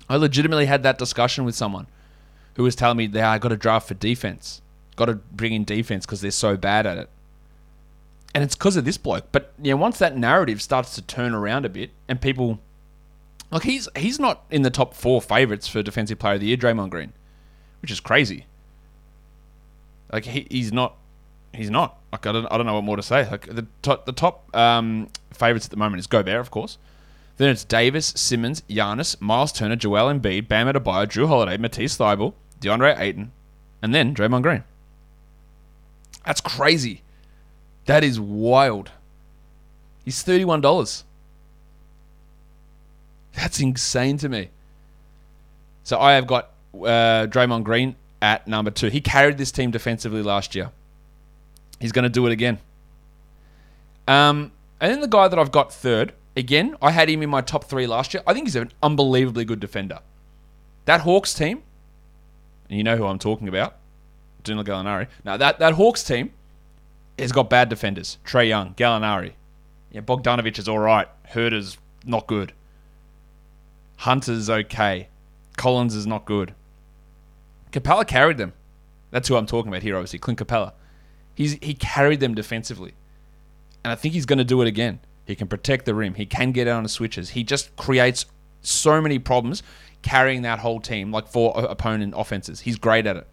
I 0.08 0.16
legitimately 0.16 0.66
had 0.66 0.82
that 0.82 0.98
discussion 0.98 1.44
with 1.44 1.54
someone 1.54 1.86
who 2.56 2.64
was 2.64 2.74
telling 2.74 2.96
me, 2.96 3.06
"Yeah, 3.06 3.30
I 3.30 3.38
got 3.38 3.50
to 3.50 3.56
draft 3.56 3.88
for 3.88 3.94
defense. 3.94 4.60
Got 4.96 5.06
to 5.06 5.14
bring 5.14 5.52
in 5.52 5.64
defense 5.64 6.04
because 6.04 6.20
they're 6.20 6.30
so 6.30 6.56
bad 6.56 6.86
at 6.86 6.98
it." 6.98 7.08
And 8.34 8.42
it's 8.42 8.56
because 8.56 8.76
of 8.76 8.84
this 8.84 8.98
bloke. 8.98 9.26
But 9.30 9.52
know, 9.58 9.76
once 9.76 9.98
that 9.98 10.16
narrative 10.16 10.60
starts 10.60 10.94
to 10.96 11.02
turn 11.02 11.34
around 11.34 11.64
a 11.64 11.68
bit, 11.68 11.90
and 12.08 12.20
people, 12.20 12.58
like 13.50 13.62
he's 13.62 13.88
he's 13.96 14.18
not 14.18 14.44
in 14.50 14.62
the 14.62 14.70
top 14.70 14.92
four 14.92 15.22
favorites 15.22 15.68
for 15.68 15.82
defensive 15.82 16.18
player 16.18 16.34
of 16.34 16.40
the 16.40 16.48
year, 16.48 16.56
Draymond 16.56 16.90
Green, 16.90 17.12
which 17.80 17.92
is 17.92 18.00
crazy. 18.00 18.46
Like 20.12 20.24
he, 20.24 20.46
he's 20.50 20.72
not, 20.72 20.96
he's 21.52 21.70
not. 21.70 21.98
Like 22.10 22.26
I 22.26 22.32
don't, 22.32 22.46
I 22.50 22.56
don't 22.56 22.66
know 22.66 22.74
what 22.74 22.84
more 22.84 22.96
to 22.96 23.02
say. 23.02 23.28
Like 23.30 23.46
the 23.46 23.66
top, 23.82 24.04
the 24.04 24.12
top 24.12 24.54
um, 24.56 25.08
favorites 25.32 25.66
at 25.66 25.70
the 25.70 25.76
moment 25.76 26.00
is 26.00 26.08
Gobert, 26.08 26.40
of 26.40 26.50
course. 26.50 26.76
Then 27.36 27.50
it's 27.50 27.64
Davis, 27.64 28.12
Simmons, 28.16 28.62
Giannis, 28.68 29.20
Miles 29.20 29.52
Turner, 29.52 29.76
Joel 29.76 30.12
Embiid, 30.12 30.46
Bam 30.46 30.68
Adebayo, 30.68 31.06
Jrue 31.06 31.26
Holiday, 31.26 31.56
Matisse 31.56 31.96
Thybulle, 31.96 32.34
DeAndre 32.60 32.98
Ayton, 32.98 33.32
and 33.82 33.94
then 33.94 34.14
Draymond 34.14 34.42
Green. 34.42 34.64
That's 36.24 36.40
crazy. 36.40 37.02
That 37.86 38.02
is 38.04 38.18
wild. 38.18 38.90
He's 40.04 40.22
thirty-one 40.22 40.60
dollars. 40.60 41.04
That's 43.34 43.60
insane 43.60 44.18
to 44.18 44.28
me. 44.28 44.50
So 45.82 45.98
I 45.98 46.12
have 46.12 46.26
got 46.26 46.50
uh, 46.74 47.26
Draymond 47.26 47.64
Green 47.64 47.96
at 48.22 48.46
number 48.46 48.70
two. 48.70 48.88
He 48.88 49.00
carried 49.00 49.38
this 49.38 49.52
team 49.52 49.70
defensively 49.70 50.22
last 50.22 50.54
year. 50.54 50.70
He's 51.80 51.92
going 51.92 52.04
to 52.04 52.08
do 52.08 52.26
it 52.26 52.32
again. 52.32 52.58
Um, 54.06 54.52
and 54.80 54.92
then 54.92 55.00
the 55.00 55.08
guy 55.08 55.28
that 55.28 55.38
I've 55.38 55.50
got 55.50 55.72
third 55.72 56.12
again, 56.36 56.76
I 56.80 56.90
had 56.90 57.08
him 57.08 57.22
in 57.22 57.30
my 57.30 57.40
top 57.40 57.64
three 57.64 57.86
last 57.86 58.14
year. 58.14 58.22
I 58.26 58.32
think 58.32 58.46
he's 58.46 58.56
an 58.56 58.70
unbelievably 58.82 59.44
good 59.44 59.60
defender. 59.60 59.98
That 60.84 61.00
Hawks 61.02 61.34
team, 61.34 61.62
and 62.68 62.78
you 62.78 62.84
know 62.84 62.96
who 62.96 63.06
I'm 63.06 63.18
talking 63.18 63.48
about, 63.48 63.76
Danilo 64.42 64.64
Gallinari. 64.64 65.08
Now 65.24 65.36
that 65.36 65.58
that 65.58 65.74
Hawks 65.74 66.04
team 66.04 66.32
has 67.18 67.32
got 67.32 67.50
bad 67.50 67.68
defenders. 67.68 68.18
Trae 68.24 68.48
Young, 68.48 68.74
Gallinari. 68.74 69.32
Yeah, 69.90 70.00
Bogdanovich 70.00 70.58
is 70.58 70.68
all 70.68 70.78
right. 70.78 71.08
Huerter's 71.32 71.78
not 72.04 72.26
good. 72.26 72.52
Hunter's 73.98 74.50
okay. 74.50 75.08
Collins 75.56 75.94
is 75.94 76.06
not 76.06 76.24
good. 76.24 76.54
Capela 77.70 78.06
carried 78.06 78.38
them. 78.38 78.52
That's 79.10 79.28
who 79.28 79.36
I'm 79.36 79.46
talking 79.46 79.70
about 79.70 79.82
here, 79.82 79.96
obviously. 79.96 80.18
Clint 80.18 80.38
Capela. 80.38 80.72
He's 81.34 81.52
he 81.62 81.74
carried 81.74 82.20
them 82.20 82.34
defensively. 82.34 82.94
And 83.84 83.92
I 83.92 83.94
think 83.96 84.14
he's 84.14 84.26
going 84.26 84.38
to 84.38 84.44
do 84.44 84.62
it 84.62 84.68
again. 84.68 85.00
He 85.26 85.34
can 85.34 85.46
protect 85.46 85.84
the 85.84 85.94
rim. 85.94 86.14
He 86.14 86.26
can 86.26 86.52
get 86.52 86.68
out 86.68 86.78
on 86.78 86.82
the 86.82 86.88
switches. 86.88 87.30
He 87.30 87.44
just 87.44 87.74
creates 87.76 88.26
so 88.62 89.00
many 89.00 89.18
problems 89.18 89.62
carrying 90.02 90.42
that 90.42 90.58
whole 90.58 90.80
team, 90.80 91.10
like 91.12 91.26
for 91.26 91.54
opponent 91.56 92.14
offenses. 92.16 92.60
He's 92.60 92.76
great 92.76 93.06
at 93.06 93.16
it. 93.16 93.26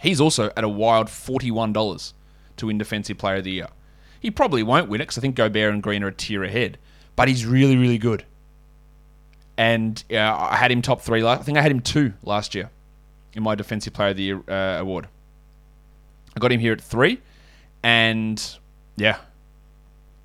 He's 0.00 0.20
also 0.20 0.50
at 0.56 0.64
a 0.64 0.68
wild 0.68 1.08
$41 1.08 2.12
to 2.56 2.66
win 2.66 2.78
Defensive 2.78 3.18
Player 3.18 3.36
of 3.36 3.44
the 3.44 3.52
Year. 3.52 3.68
He 4.20 4.30
probably 4.30 4.62
won't 4.62 4.88
win 4.88 5.00
it 5.00 5.04
because 5.04 5.18
I 5.18 5.20
think 5.20 5.34
Gobert 5.34 5.72
and 5.72 5.82
Green 5.82 6.02
are 6.02 6.08
a 6.08 6.12
tier 6.12 6.42
ahead, 6.44 6.78
but 7.16 7.28
he's 7.28 7.44
really, 7.44 7.76
really 7.76 7.98
good. 7.98 8.24
And 9.56 10.02
uh, 10.10 10.16
I 10.50 10.56
had 10.56 10.72
him 10.72 10.82
top 10.82 11.00
three. 11.00 11.24
I 11.24 11.36
think 11.36 11.58
I 11.58 11.62
had 11.62 11.70
him 11.70 11.80
two 11.80 12.14
last 12.22 12.54
year 12.54 12.70
in 13.34 13.42
my 13.42 13.54
Defensive 13.54 13.92
Player 13.92 14.10
of 14.10 14.16
the 14.16 14.22
Year 14.22 14.42
uh, 14.48 14.80
award. 14.80 15.08
I 16.36 16.40
got 16.40 16.50
him 16.50 16.60
here 16.60 16.72
at 16.72 16.80
three, 16.80 17.20
and 17.82 18.42
yeah, 18.96 19.18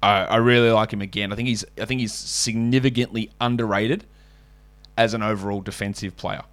I, 0.01 0.23
I 0.23 0.35
really 0.37 0.71
like 0.71 0.91
him 0.91 1.01
again. 1.01 1.31
I 1.31 1.35
think 1.35 1.47
he's 1.47 1.65
I 1.79 1.85
think 1.85 2.01
he's 2.01 2.13
significantly 2.13 3.31
underrated 3.39 4.05
as 4.97 5.13
an 5.13 5.23
overall 5.23 5.61
defensive 5.61 6.17
player. 6.17 6.43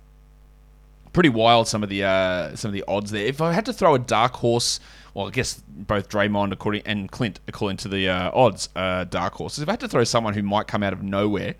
Pretty 1.12 1.28
wild 1.30 1.68
some 1.68 1.82
of 1.82 1.88
the 1.88 2.04
uh, 2.04 2.54
some 2.56 2.68
of 2.68 2.72
the 2.74 2.84
odds 2.86 3.10
there. 3.10 3.24
If 3.24 3.40
I 3.40 3.52
had 3.52 3.64
to 3.66 3.72
throw 3.72 3.94
a 3.94 3.98
dark 3.98 4.34
horse, 4.34 4.80
well, 5.16 5.28
I 5.28 5.30
guess 5.30 5.62
both 5.66 6.10
Draymond 6.10 6.52
according 6.52 6.82
and 6.84 7.10
Clint 7.10 7.40
according 7.48 7.78
to 7.78 7.88
the 7.88 8.06
uh, 8.06 8.30
odds, 8.34 8.68
uh, 8.76 9.04
dark 9.04 9.32
horses. 9.32 9.62
If 9.62 9.68
I 9.70 9.72
had 9.72 9.80
to 9.80 9.88
throw 9.88 10.04
someone 10.04 10.34
who 10.34 10.42
might 10.42 10.66
come 10.66 10.82
out 10.82 10.92
of 10.92 11.02
nowhere 11.02 11.54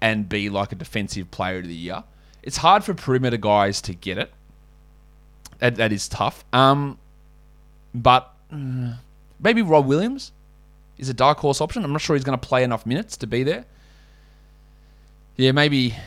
and 0.00 0.28
be 0.28 0.50
like 0.50 0.72
a 0.72 0.74
defensive 0.74 1.30
player 1.30 1.58
of 1.58 1.68
the 1.68 1.76
year, 1.76 2.02
it's 2.42 2.56
hard 2.56 2.82
for 2.82 2.94
perimeter 2.94 3.36
guys 3.36 3.80
to 3.82 3.94
get 3.94 4.18
it. 4.18 4.32
That, 5.60 5.76
that 5.76 5.92
is 5.92 6.08
tough. 6.08 6.44
Um, 6.52 6.98
but 7.94 8.34
mm, 8.52 8.96
maybe 9.38 9.62
Rob 9.62 9.86
Williams 9.86 10.32
is 10.98 11.08
a 11.08 11.14
dark 11.14 11.38
horse 11.38 11.60
option. 11.60 11.84
I'm 11.84 11.92
not 11.92 12.00
sure 12.00 12.16
he's 12.16 12.24
going 12.24 12.36
to 12.36 12.48
play 12.48 12.64
enough 12.64 12.84
minutes 12.84 13.16
to 13.18 13.28
be 13.28 13.44
there. 13.44 13.64
Yeah, 15.36 15.52
maybe 15.52 15.92
uh, 15.92 16.00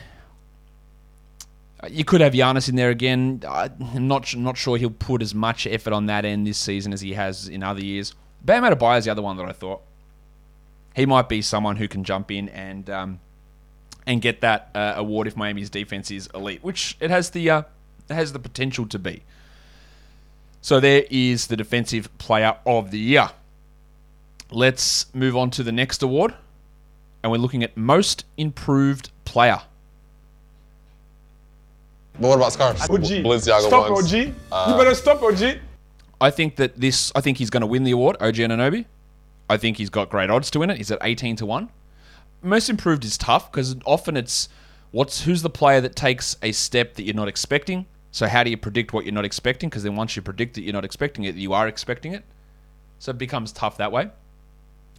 you 1.88 2.04
could 2.04 2.20
have 2.20 2.32
Giannis 2.32 2.68
in 2.68 2.76
there 2.76 2.90
again. 2.90 3.42
I'm 3.48 4.06
not 4.08 4.34
not 4.36 4.56
sure 4.56 4.76
he'll 4.76 4.90
put 4.90 5.22
as 5.22 5.34
much 5.34 5.66
effort 5.66 5.92
on 5.92 6.06
that 6.06 6.24
end 6.24 6.46
this 6.46 6.58
season 6.58 6.92
as 6.92 7.00
he 7.00 7.14
has 7.14 7.48
in 7.48 7.62
other 7.62 7.84
years. 7.84 8.14
Bam 8.44 8.62
Adebayo 8.62 8.98
is 8.98 9.04
the 9.04 9.10
other 9.10 9.22
one 9.22 9.36
that 9.36 9.46
I 9.46 9.52
thought 9.52 9.82
he 10.94 11.06
might 11.06 11.28
be 11.28 11.42
someone 11.42 11.76
who 11.76 11.88
can 11.88 12.04
jump 12.04 12.30
in 12.30 12.48
and 12.50 12.88
um, 12.90 13.20
and 14.06 14.20
get 14.20 14.40
that 14.40 14.70
uh, 14.74 14.94
award 14.96 15.26
if 15.26 15.36
Miami's 15.36 15.70
defense 15.70 16.10
is 16.10 16.28
elite, 16.34 16.62
which 16.62 16.96
it 17.00 17.10
has 17.10 17.30
the 17.30 17.50
uh, 17.50 17.62
it 18.08 18.14
has 18.14 18.32
the 18.32 18.38
potential 18.38 18.86
to 18.86 18.98
be. 18.98 19.22
So 20.60 20.78
there 20.78 21.04
is 21.10 21.48
the 21.48 21.56
defensive 21.56 22.16
player 22.18 22.56
of 22.64 22.90
the 22.92 22.98
year. 22.98 23.30
Let's 24.50 25.12
move 25.14 25.36
on 25.36 25.50
to 25.50 25.62
the 25.62 25.72
next 25.72 26.02
award. 26.02 26.34
And 27.22 27.32
we're 27.32 27.38
looking 27.38 27.62
at 27.62 27.76
most 27.76 28.24
improved 28.36 29.10
player. 29.24 29.62
But 32.20 32.28
what 32.28 32.36
about 32.36 32.52
scarves? 32.52 32.82
OG. 32.82 33.24
Balenciaga 33.24 33.66
stop 33.66 33.90
ones. 33.90 34.12
OG. 34.12 34.18
you 34.20 34.76
better 34.76 34.94
stop 34.94 35.22
OG. 35.22 35.58
I 36.20 36.30
think 36.30 36.56
that 36.56 36.78
this 36.80 37.10
I 37.14 37.20
think 37.20 37.38
he's 37.38 37.50
going 37.50 37.62
to 37.62 37.66
win 37.66 37.84
the 37.84 37.90
award, 37.90 38.16
OG 38.20 38.36
Anunoby. 38.36 38.84
I 39.50 39.56
think 39.56 39.76
he's 39.76 39.90
got 39.90 40.08
great 40.08 40.30
odds 40.30 40.50
to 40.52 40.60
win 40.60 40.70
it. 40.70 40.74
Is 40.74 40.76
it. 40.78 40.78
He's 40.78 40.90
at 40.92 40.98
18 41.02 41.36
to 41.36 41.46
1. 41.46 41.68
Most 42.42 42.70
improved 42.70 43.04
is 43.04 43.18
tough 43.18 43.50
because 43.50 43.76
often 43.84 44.16
it's 44.16 44.48
what's 44.92 45.24
who's 45.24 45.42
the 45.42 45.50
player 45.50 45.80
that 45.80 45.96
takes 45.96 46.36
a 46.42 46.52
step 46.52 46.94
that 46.94 47.02
you're 47.02 47.14
not 47.14 47.28
expecting. 47.28 47.86
So 48.12 48.28
how 48.28 48.44
do 48.44 48.50
you 48.50 48.56
predict 48.56 48.92
what 48.92 49.04
you're 49.04 49.14
not 49.14 49.24
expecting? 49.24 49.68
Because 49.68 49.82
then 49.82 49.96
once 49.96 50.14
you 50.16 50.22
predict 50.22 50.54
that 50.54 50.62
you're 50.62 50.72
not 50.72 50.84
expecting 50.84 51.24
it, 51.24 51.34
you 51.34 51.52
are 51.54 51.66
expecting 51.66 52.12
it. 52.12 52.24
So 52.98 53.10
it 53.10 53.18
becomes 53.18 53.52
tough 53.52 53.78
that 53.78 53.90
way. 53.90 54.10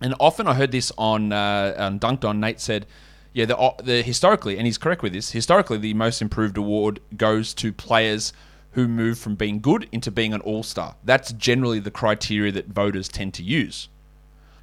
And 0.01 0.15
often 0.19 0.47
I 0.47 0.55
heard 0.55 0.71
this 0.71 0.91
on 0.97 1.31
uh, 1.31 1.75
on 1.77 1.99
Dunked 1.99 2.25
On. 2.25 2.39
Nate 2.39 2.59
said, 2.59 2.85
"Yeah, 3.33 3.45
the, 3.45 3.57
uh, 3.57 3.75
the 3.81 4.01
historically, 4.01 4.57
and 4.57 4.65
he's 4.65 4.77
correct 4.77 5.01
with 5.01 5.13
this. 5.13 5.31
Historically, 5.31 5.77
the 5.77 5.93
most 5.93 6.21
improved 6.21 6.57
award 6.57 6.99
goes 7.17 7.53
to 7.55 7.73
players 7.73 8.33
who 8.71 8.87
move 8.87 9.19
from 9.19 9.35
being 9.35 9.59
good 9.59 9.87
into 9.91 10.11
being 10.11 10.33
an 10.33 10.41
all 10.41 10.63
star. 10.63 10.95
That's 11.03 11.31
generally 11.33 11.79
the 11.79 11.91
criteria 11.91 12.51
that 12.51 12.67
voters 12.67 13.07
tend 13.07 13.33
to 13.35 13.43
use. 13.43 13.87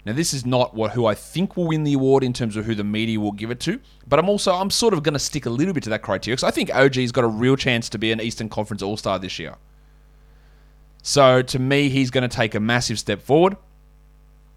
Now, 0.05 0.13
this 0.13 0.33
is 0.33 0.47
not 0.47 0.75
what 0.75 0.93
who 0.93 1.07
I 1.07 1.15
think 1.15 1.57
will 1.57 1.67
win 1.67 1.85
the 1.85 1.93
award 1.93 2.25
in 2.25 2.33
terms 2.33 2.57
of 2.57 2.65
who 2.65 2.75
the 2.75 2.85
media 2.85 3.21
will 3.21 3.33
give 3.33 3.51
it 3.51 3.61
to, 3.61 3.81
but 4.09 4.19
I'm 4.19 4.29
also 4.29 4.55
I'm 4.55 4.71
sort 4.71 4.95
of 4.95 5.03
going 5.03 5.13
to 5.15 5.19
stick 5.21 5.47
a 5.47 5.51
little 5.51 5.75
bit 5.75 5.83
to 5.85 5.91
that 5.91 6.03
criteria 6.03 6.37
because 6.37 6.45
I 6.45 6.51
think 6.51 6.75
OG's 6.75 7.13
got 7.13 7.25
a 7.25 7.29
real 7.29 7.57
chance 7.57 7.89
to 7.91 7.99
be 7.99 8.11
an 8.11 8.21
Eastern 8.21 8.49
Conference 8.49 8.83
All 8.83 8.97
Star 8.97 9.19
this 9.19 9.39
year. 9.39 9.57
So 11.03 11.43
to 11.43 11.59
me, 11.59 11.89
he's 11.89 12.11
going 12.11 12.29
to 12.29 12.35
take 12.35 12.55
a 12.55 12.61
massive 12.61 12.99
step 12.99 13.23
forward 13.23 13.57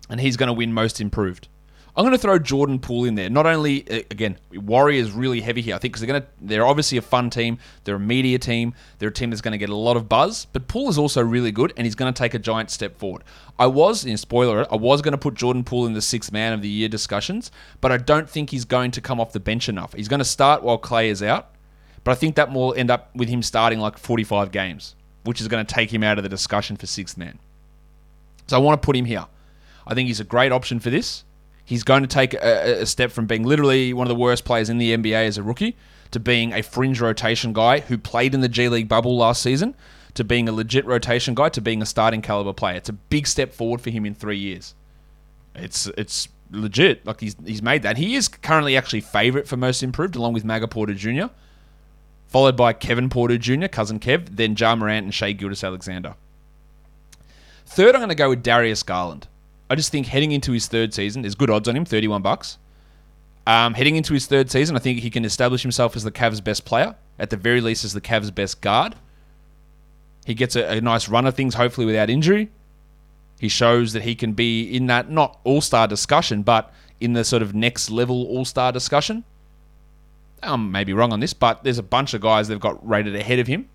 and 0.10 0.20
he's 0.20 0.38
going 0.38 0.48
to 0.48 0.54
win 0.54 0.74
most 0.74 1.00
improved. 1.02 1.48
I'm 1.96 2.04
going 2.04 2.14
to 2.14 2.18
throw 2.18 2.40
Jordan 2.40 2.80
Poole 2.80 3.06
in 3.06 3.14
there. 3.14 3.30
Not 3.30 3.46
only 3.46 3.88
uh, 3.88 4.02
again, 4.10 4.40
Warriors 4.52 5.12
really 5.12 5.42
heavy 5.42 5.62
here. 5.62 5.76
I 5.76 5.78
think 5.78 5.94
because 5.94 6.02
they're 6.02 6.20
going 6.20 6.24
to 6.24 6.28
they're 6.42 6.66
obviously 6.66 6.98
a 6.98 7.04
fun 7.04 7.30
team. 7.30 7.60
They're 7.84 7.96
a 7.96 8.00
media 8.00 8.40
team. 8.40 8.74
They're 8.98 9.10
a 9.10 9.14
team 9.14 9.30
that's 9.30 9.42
going 9.42 9.52
to 9.52 9.60
get 9.60 9.70
a 9.70 9.76
lot 9.76 9.96
of 9.96 10.10
buzz. 10.10 10.46
But 10.54 10.68
Poole 10.68 10.90
is 10.90 10.98
also 10.98 11.22
really 11.22 11.52
good, 11.52 11.72
and 11.78 11.86
he's 11.86 11.94
going 11.94 12.12
to 12.12 12.18
take 12.18 12.34
a 12.34 12.40
giant 12.40 12.72
step 12.72 12.98
forward. 12.98 13.24
I 13.60 13.68
was 13.68 14.06
in 14.06 14.18
spoiler, 14.18 14.66
I 14.72 14.76
was 14.76 15.04
going 15.04 15.12
to 15.12 15.20
put 15.20 15.36
Jordan 15.36 15.64
Poole 15.64 15.86
in 15.86 15.94
the 15.94 16.02
sixth 16.02 16.32
man 16.32 16.54
of 16.54 16.64
the 16.64 16.68
year 16.68 16.90
discussions, 16.90 17.52
but 17.80 17.92
I 17.92 17.98
don't 17.98 18.28
think 18.28 18.50
he's 18.50 18.66
going 18.66 18.90
to 18.92 19.02
come 19.02 19.20
off 19.20 19.32
the 19.32 19.40
bench 19.40 19.70
enough. 19.70 19.94
He's 19.94 20.08
going 20.08 20.20
to 20.20 20.26
start 20.26 20.64
while 20.64 20.80
Klay 20.80 21.10
is 21.10 21.22
out, 21.22 21.52
but 22.04 22.12
I 22.12 22.16
think 22.16 22.36
that 22.36 22.52
will 22.52 22.74
end 22.74 22.90
up 22.90 23.16
with 23.16 23.30
him 23.30 23.44
starting 23.44 23.80
like 23.80 24.00
45 24.00 24.52
games, 24.52 24.96
which 25.24 25.40
is 25.40 25.48
going 25.48 25.64
to 25.64 25.72
take 25.74 25.94
him 25.94 26.04
out 26.04 26.18
of 26.18 26.24
the 26.24 26.30
discussion 26.30 26.76
for 26.76 26.88
sixth 26.88 27.18
man. 27.18 27.38
So 28.48 28.58
I 28.58 28.60
want 28.60 28.82
to 28.82 28.86
put 28.86 28.96
him 28.96 29.06
here. 29.06 29.28
I 29.86 29.94
think 29.94 30.08
he's 30.08 30.20
a 30.20 30.26
great 30.26 30.52
option 30.52 30.80
for 30.80 30.90
this. 30.90 31.24
He's 31.66 31.84
going 31.84 32.02
to 32.02 32.08
take 32.08 32.34
a, 32.34 32.82
a, 32.82 32.86
step 32.86 33.12
from 33.12 33.26
being 33.26 33.44
literally 33.44 33.94
one 33.94 34.06
of 34.06 34.10
the 34.10 34.16
worst 34.16 34.44
players 34.44 34.70
in 34.70 34.78
the 34.78 34.96
NBA 34.96 35.28
as 35.28 35.38
a 35.38 35.44
rookie 35.44 35.78
to 36.12 36.20
being 36.20 36.54
a 36.54 36.62
fringe 36.62 37.00
rotation 37.00 37.54
guy 37.54 37.80
who 37.80 37.98
played 37.98 38.34
in 38.34 38.42
the 38.42 38.50
G 38.50 38.68
League 38.68 38.90
bubble 38.90 39.18
last 39.18 39.42
season 39.42 39.76
to 40.14 40.24
being 40.24 40.48
a 40.48 40.52
legit 40.52 40.86
rotation 40.86 41.34
guy 41.34 41.50
to 41.50 41.62
being 41.62 41.82
a 41.82 41.86
starting 41.86 42.22
caliber 42.22 42.54
player. 42.54 42.76
It's 42.76 42.90
a 42.90 42.94
big 42.94 43.28
step 43.28 43.54
forward 43.54 43.82
for 43.82 43.90
him 43.90 44.06
in 44.06 44.14
three 44.14 44.38
years. 44.38 44.76
It's 45.56 45.88
it's 45.98 46.28
legit. 46.52 47.06
Like 47.06 47.20
he's 47.20 47.36
he's 47.46 47.62
made 47.62 47.84
that. 47.84 47.98
He 47.98 48.16
is 48.16 48.28
currently 48.28 48.78
actually 48.78 49.02
favourite 49.02 49.48
for 49.48 49.58
most 49.58 49.84
improved, 49.84 50.16
along 50.16 50.34
with 50.34 50.46
Maga 50.46 50.68
Porter 50.68 50.94
Jr., 50.94 51.28
followed 52.28 52.58
by 52.58 52.74
Kevin 52.74 53.10
Porter 53.10 53.38
Jr., 53.38 53.68
cousin 53.68 54.00
Kev, 54.00 54.36
then 54.36 54.56
Ja 54.56 54.76
Morant 54.76 55.06
and 55.06 55.14
Shai 55.14 55.34
Gilgeous-Alexander. 55.34 56.16
Third, 57.66 57.96
I'm 57.96 58.02
going 58.02 58.10
to 58.10 58.16
go 58.16 58.30
with 58.30 58.44
Darius 58.44 58.84
Garland. 58.84 59.28
I 59.74 59.76
just 59.76 59.92
think 59.92 60.06
heading 60.06 60.32
into 60.32 60.52
his 60.52 60.68
third 60.68 60.94
season, 60.94 61.24
there's 61.24 61.34
good 61.34 61.50
odds 61.50 61.68
on 61.68 61.76
him, 61.76 61.84
31 61.84 62.22
bucks. 62.22 62.60
Um, 63.48 63.74
heading 63.74 63.96
into 63.96 64.14
his 64.14 64.28
third 64.28 64.52
season, 64.52 64.76
I 64.76 64.80
think 64.80 65.00
he 65.00 65.10
can 65.10 65.26
establish 65.26 65.64
himself 65.64 65.96
as 65.96 66.04
the 66.04 66.12
Cavs' 66.12 66.44
best 66.44 66.64
player, 66.64 66.96
at 67.18 67.32
the 67.32 67.38
very 67.38 67.60
least 67.60 67.84
as 67.84 67.92
the 67.92 68.00
Cavs' 68.00 68.34
best 68.34 68.62
guard. 68.62 68.94
He 70.28 70.36
gets 70.36 70.56
a, 70.56 70.78
a 70.78 70.80
nice 70.80 71.10
run 71.10 71.26
of 71.26 71.34
things, 71.34 71.56
hopefully 71.56 71.88
without 71.88 72.12
injury. 72.12 72.52
He 73.40 73.50
shows 73.50 73.94
that 73.94 74.04
he 74.04 74.14
can 74.14 74.34
be 74.34 74.62
in 74.62 74.86
that 74.88 75.10
not 75.10 75.40
all 75.44 75.60
star 75.60 75.88
discussion, 75.88 76.44
but 76.44 76.72
in 77.02 77.14
the 77.14 77.24
sort 77.24 77.42
of 77.42 77.56
next 77.56 77.90
level 77.90 78.28
all 78.28 78.46
star 78.46 78.72
discussion. 78.72 79.24
I 80.44 80.56
may 80.56 80.84
be 80.84 80.94
wrong 80.94 81.12
on 81.12 81.20
this, 81.20 81.34
but 81.34 81.64
there's 81.64 81.80
a 81.80 81.84
bunch 81.84 82.14
of 82.14 82.22
guys 82.22 82.48
that 82.48 82.54
have 82.54 82.62
got 82.62 82.88
rated 82.88 83.16
ahead 83.16 83.40
of 83.40 83.48
him. 83.48 83.68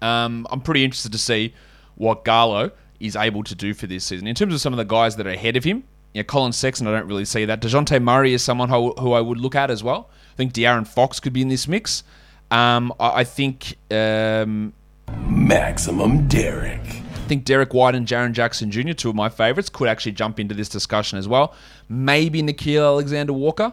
Um, 0.00 0.46
I'm 0.48 0.60
pretty 0.60 0.84
interested 0.84 1.10
to 1.10 1.18
see 1.18 1.54
what 1.96 2.24
Garlo 2.24 2.70
is 3.02 3.16
able 3.16 3.42
to 3.44 3.54
do 3.54 3.74
for 3.74 3.86
this 3.86 4.04
season. 4.04 4.26
In 4.26 4.34
terms 4.34 4.54
of 4.54 4.60
some 4.60 4.72
of 4.72 4.76
the 4.76 4.84
guys 4.84 5.16
that 5.16 5.26
are 5.26 5.30
ahead 5.30 5.56
of 5.56 5.64
him, 5.64 5.84
yeah, 6.14 6.22
Collin 6.22 6.52
Sexton, 6.52 6.86
I 6.86 6.92
don't 6.92 7.06
really 7.06 7.24
see 7.24 7.44
that. 7.46 7.60
DeJounte 7.60 8.02
Murray 8.02 8.34
is 8.34 8.42
someone 8.42 8.68
who, 8.68 8.92
who 8.92 9.12
I 9.12 9.20
would 9.20 9.38
look 9.38 9.54
at 9.54 9.70
as 9.70 9.82
well. 9.82 10.10
I 10.32 10.36
think 10.36 10.52
De'Aaron 10.52 10.86
Fox 10.86 11.20
could 11.20 11.32
be 11.32 11.42
in 11.42 11.48
this 11.48 11.66
mix. 11.66 12.04
Um, 12.50 12.92
I, 13.00 13.20
I, 13.20 13.24
think. 13.24 13.76
Um, 13.90 14.74
Maximum 15.26 16.28
Derek. 16.28 16.80
I 16.80 17.26
think 17.28 17.44
Derrick 17.44 17.72
White 17.72 17.94
and 17.94 18.06
Jaren 18.06 18.32
Jackson 18.32 18.70
Jr., 18.70 18.92
two 18.92 19.08
of 19.08 19.14
my 19.14 19.30
favorites, 19.30 19.70
could 19.70 19.88
actually 19.88 20.12
jump 20.12 20.38
into 20.38 20.54
this 20.54 20.68
discussion 20.68 21.18
as 21.18 21.26
well. 21.26 21.54
Maybe 21.88 22.42
Nickeil 22.42 22.84
Alexander 22.84 23.32
Walker 23.32 23.72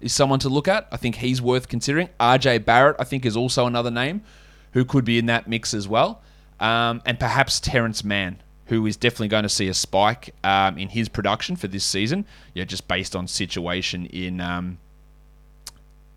is 0.00 0.12
someone 0.12 0.38
to 0.40 0.48
look 0.48 0.68
at. 0.68 0.86
I 0.92 0.96
think 0.96 1.16
he's 1.16 1.42
worth 1.42 1.68
considering. 1.68 2.08
RJ 2.20 2.64
Barrett, 2.64 2.96
I 3.00 3.04
think, 3.04 3.26
is 3.26 3.36
also 3.36 3.66
another 3.66 3.90
name 3.90 4.22
who 4.72 4.84
could 4.84 5.04
be 5.04 5.18
in 5.18 5.26
that 5.26 5.48
mix 5.48 5.74
as 5.74 5.88
well. 5.88 6.22
Um, 6.60 7.02
and 7.04 7.18
perhaps 7.18 7.58
Terance 7.58 8.04
Mann 8.04 8.40
who 8.66 8.86
is 8.86 8.96
definitely 8.96 9.28
going 9.28 9.42
to 9.42 9.48
see 9.48 9.68
a 9.68 9.74
spike 9.74 10.34
um, 10.42 10.78
in 10.78 10.88
his 10.88 11.08
production 11.08 11.56
for 11.56 11.68
this 11.68 11.84
season. 11.84 12.24
Yeah, 12.54 12.64
just 12.64 12.88
based 12.88 13.14
on 13.14 13.28
situation 13.28 14.06
in 14.06 14.40
um, 14.40 14.78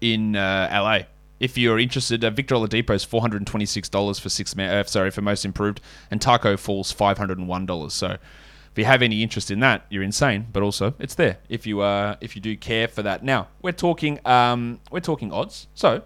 in 0.02 0.36
uh, 0.36 0.70
LA. 0.72 1.00
If 1.40 1.58
you're 1.58 1.78
interested, 1.78 2.24
uh, 2.24 2.30
Victor 2.32 2.56
Oladipo 2.56 2.92
is 2.92 3.04
four 3.04 3.22
hundred 3.22 3.38
and 3.38 3.48
twenty 3.48 3.66
six 3.66 3.90
dollars 3.90 4.18
for 4.18 4.30
six 4.30 4.56
man. 4.56 4.76
Uh, 4.76 4.84
sorry, 4.84 5.12
for 5.12 5.22
most 5.22 5.46
improved, 5.46 5.82
and 6.10 6.22
Tacko 6.22 6.58
Fall's 6.58 6.92
five 6.92 7.18
hundred 7.18 7.38
and 7.38 7.48
one 7.48 7.66
dollars. 7.66 7.94
So, 7.94 8.08
if 8.08 8.78
you 8.78 8.86
have 8.86 9.02
any 9.02 9.22
interest 9.22 9.52
in 9.52 9.60
that, 9.60 9.86
you're 9.90 10.04
insane. 10.04 10.48
But 10.52 10.64
also, 10.64 10.94
it's 11.00 11.16
there 11.16 11.38
if 11.50 11.68
you 11.68 11.82
uh 11.82 12.16
if 12.22 12.36
you 12.36 12.42
do 12.42 12.56
care 12.58 12.88
for 12.88 13.04
that. 13.04 13.24
Now 13.24 13.50
we're 13.62 13.72
talking 13.72 14.20
um 14.26 14.80
we're 14.90 15.00
talking 15.00 15.32
odds. 15.32 15.68
So, 15.76 16.04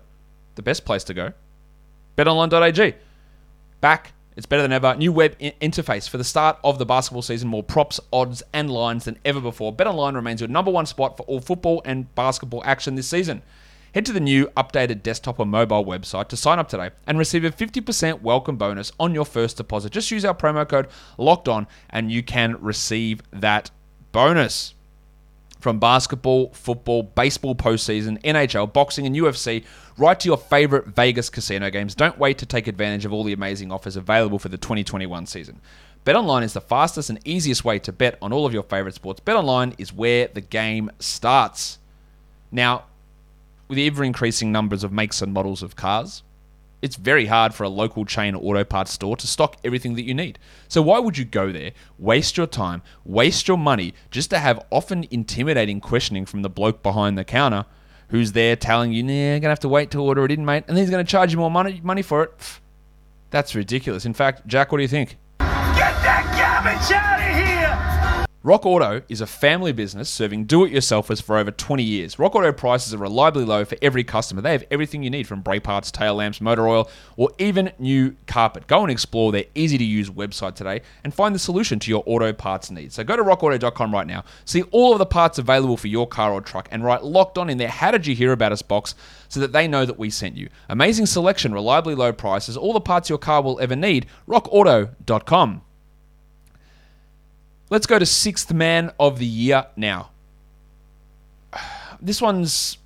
the 0.56 0.62
best 0.62 0.86
place 0.86 1.04
to 1.06 1.14
go, 1.14 1.34
BetOnline.ag. 2.18 2.96
Back 3.80 4.14
it's 4.36 4.46
better 4.46 4.62
than 4.62 4.72
ever. 4.72 4.96
New 4.96 5.12
web 5.12 5.38
interface 5.40 6.10
for 6.10 6.18
the 6.18 6.24
start 6.24 6.58
of 6.64 6.80
the 6.80 6.86
basketball 6.86 7.22
season. 7.22 7.50
More 7.50 7.64
props, 7.64 8.00
odds, 8.14 8.42
and 8.54 8.70
lines 8.72 9.06
than 9.06 9.20
ever 9.26 9.42
before. 9.42 9.74
BetOnline 9.74 10.16
remains 10.16 10.42
your 10.42 10.48
number 10.48 10.72
one 10.72 10.86
spot 10.86 11.18
for 11.18 11.24
all 11.24 11.42
football 11.42 11.82
and 11.86 12.14
basketball 12.16 12.64
action 12.66 12.96
this 12.96 13.08
season. 13.08 13.42
Head 13.94 14.06
to 14.06 14.14
the 14.14 14.22
new 14.22 14.48
updated 14.56 15.04
desktop 15.04 15.38
or 15.38 15.46
mobile 15.46 15.84
website 15.84 16.30
to 16.30 16.38
sign 16.38 16.60
up 16.60 16.70
today 16.70 16.92
and 17.06 17.18
receive 17.18 17.44
a 17.44 17.52
50% 17.52 18.22
welcome 18.22 18.56
bonus 18.56 18.94
on 18.98 19.14
your 19.14 19.26
first 19.26 19.58
deposit. 19.58 19.92
Just 19.92 20.12
use 20.12 20.24
our 20.24 20.34
promo 20.34 20.68
code 20.68 20.88
locked 21.18 21.50
on 21.50 21.68
and 21.90 22.10
you 22.10 22.24
can 22.24 22.56
receive 22.62 23.22
that 23.32 23.70
bonus 24.14 24.76
from 25.62 25.80
basketball, 25.80 26.50
football, 26.54 27.04
baseball 27.04 27.56
postseason, 27.56 28.22
NHL, 28.24 28.74
boxing, 28.74 29.06
and 29.06 29.16
UFC, 29.16 29.64
right 29.98 30.20
to 30.20 30.28
your 30.28 30.38
favorite 30.38 30.88
Vegas 30.88 31.30
casino 31.30 31.70
games. 31.70 31.96
Don't 31.96 32.18
wait 32.18 32.40
to 32.40 32.46
take 32.46 32.68
advantage 32.68 33.06
of 33.06 33.14
all 33.14 33.24
the 33.24 33.34
amazing 33.34 33.72
offers 33.72 33.96
available 33.96 34.40
for 34.40 34.50
the 34.50 34.58
2021 34.58 35.28
season. 35.28 35.62
BetOnline 36.04 36.44
is 36.44 36.54
the 36.54 36.62
fastest 36.62 37.12
and 37.12 37.20
easiest 37.26 37.64
way 37.64 37.78
to 37.80 37.92
bet 37.92 38.18
on 38.22 38.34
all 38.34 38.48
of 38.48 38.54
your 38.54 38.64
favorite 38.64 38.96
sports. 38.96 39.20
BetOnline 39.20 39.76
is 39.78 39.94
where 39.94 40.28
the 40.28 40.42
game 40.42 40.90
starts. 41.00 41.78
Now, 42.52 42.86
with 43.68 43.78
ever 43.78 44.04
increasing 44.04 44.52
numbers 44.52 44.84
of 44.84 44.92
makes 44.92 45.22
and 45.22 45.32
models 45.32 45.62
of 45.62 45.76
cars, 45.76 46.24
it's 46.82 46.96
very 46.96 47.28
hard 47.28 47.54
for 47.54 47.64
a 47.64 47.70
local 47.70 48.06
chain 48.06 48.36
auto 48.36 48.64
parts 48.64 48.92
store 48.92 49.16
to 49.18 49.28
stock 49.28 49.58
everything 49.64 49.96
that 49.96 50.04
you 50.04 50.14
need. 50.14 50.40
So 50.68 50.82
why 50.82 51.00
would 51.00 51.18
you 51.18 51.26
go 51.26 51.52
there, 51.52 51.72
waste 51.98 52.38
your 52.38 52.48
time, 52.48 52.82
waste 53.06 53.48
your 53.48 53.58
money 53.58 53.94
just 54.10 54.30
to 54.32 54.40
have 54.40 54.66
often 54.72 55.06
intimidating 55.12 55.80
questioning 55.80 56.26
from 56.26 56.42
the 56.42 56.50
bloke 56.50 56.82
behind 56.82 57.18
the 57.18 57.24
counter 57.24 57.66
who's 58.10 58.34
there 58.34 58.56
telling 58.56 58.92
you, 58.92 59.04
"Nah, 59.04 59.12
you're 59.14 59.32
going 59.40 59.42
to 59.44 59.50
have 59.50 59.60
to 59.60 59.70
wait 59.70 59.92
to 59.92 60.02
order 60.02 60.26
it 60.26 60.32
in, 60.32 60.44
mate," 60.44 60.66
and 60.68 60.76
then 60.76 60.84
he's 60.84 60.90
going 60.90 61.06
to 61.06 61.10
charge 61.10 61.32
you 61.32 61.38
more 61.38 61.52
money 61.52 61.80
money 61.84 62.02
for 62.02 62.24
it. 62.24 62.34
That's 63.30 63.56
ridiculous. 63.56 64.06
In 64.06 64.14
fact, 64.14 64.46
Jack, 64.48 64.72
what 64.72 64.80
do 64.80 64.82
you 64.82 64.90
think? 64.90 65.18
Rock 68.44 68.66
Auto 68.66 69.04
is 69.08 69.22
a 69.22 69.28
family 69.28 69.72
business 69.72 70.10
serving 70.10 70.46
do-it-yourselfers 70.46 71.22
for 71.22 71.38
over 71.38 71.52
20 71.52 71.84
years. 71.84 72.18
Rock 72.18 72.34
Auto 72.34 72.52
prices 72.52 72.92
are 72.92 72.98
reliably 72.98 73.46
low 73.46 73.64
for 73.66 73.78
every 73.84 74.04
customer. 74.04 74.42
They 74.42 74.54
have 74.54 74.64
everything 74.72 75.04
you 75.04 75.12
need 75.12 75.28
from 75.28 75.42
brake 75.42 75.62
parts, 75.62 75.92
tail 75.92 76.16
lamps, 76.16 76.42
motor 76.42 76.68
oil, 76.68 76.90
or 77.18 77.30
even 77.38 77.72
new 77.78 78.16
carpet. 78.26 78.66
Go 78.66 78.82
and 78.82 78.90
explore 78.90 79.32
their 79.32 79.46
easy-to-use 79.54 80.10
website 80.10 80.56
today 80.56 80.82
and 81.04 81.14
find 81.14 81.36
the 81.36 81.40
solution 81.40 81.78
to 81.82 81.92
your 81.92 82.02
auto 82.08 82.34
parts 82.34 82.72
needs. 82.72 82.96
So 82.96 83.04
go 83.04 83.16
to 83.16 83.24
rockauto.com 83.24 83.94
right 83.94 84.08
now, 84.08 84.24
see 84.44 84.64
all 84.72 84.94
of 84.94 84.98
the 84.98 85.06
parts 85.06 85.38
available 85.38 85.78
for 85.78 85.88
your 85.88 86.08
car 86.08 86.34
or 86.34 86.42
truck, 86.42 86.68
and 86.72 86.84
write 86.84 87.04
locked 87.04 87.38
on 87.38 87.48
in 87.48 87.60
their 87.60 87.70
How 87.70 87.92
Did 87.92 88.08
You 88.08 88.16
Hear 88.16 88.32
About 88.32 88.54
Us 88.54 88.64
box 88.64 88.96
so 89.30 89.40
that 89.40 89.52
they 89.52 89.68
know 89.68 89.86
that 89.86 90.00
we 90.00 90.10
sent 90.10 90.36
you. 90.36 90.50
Amazing 90.68 91.06
selection, 91.06 91.54
reliably 91.54 91.94
low 91.94 92.12
prices, 92.12 92.58
all 92.58 92.74
the 92.74 92.82
parts 92.82 93.08
your 93.08 93.20
car 93.20 93.44
will 93.44 93.60
ever 93.60 93.76
need. 93.76 94.08
rockauto.com. 94.28 95.62
Let's 97.72 97.88
go 97.88 97.98
to 97.98 98.06
sixth 98.06 98.54
man 98.54 98.92
of 99.00 99.18
the 99.18 99.26
year 99.26 99.66
now. 99.78 100.12
This 102.02 102.22
one's 102.22 102.78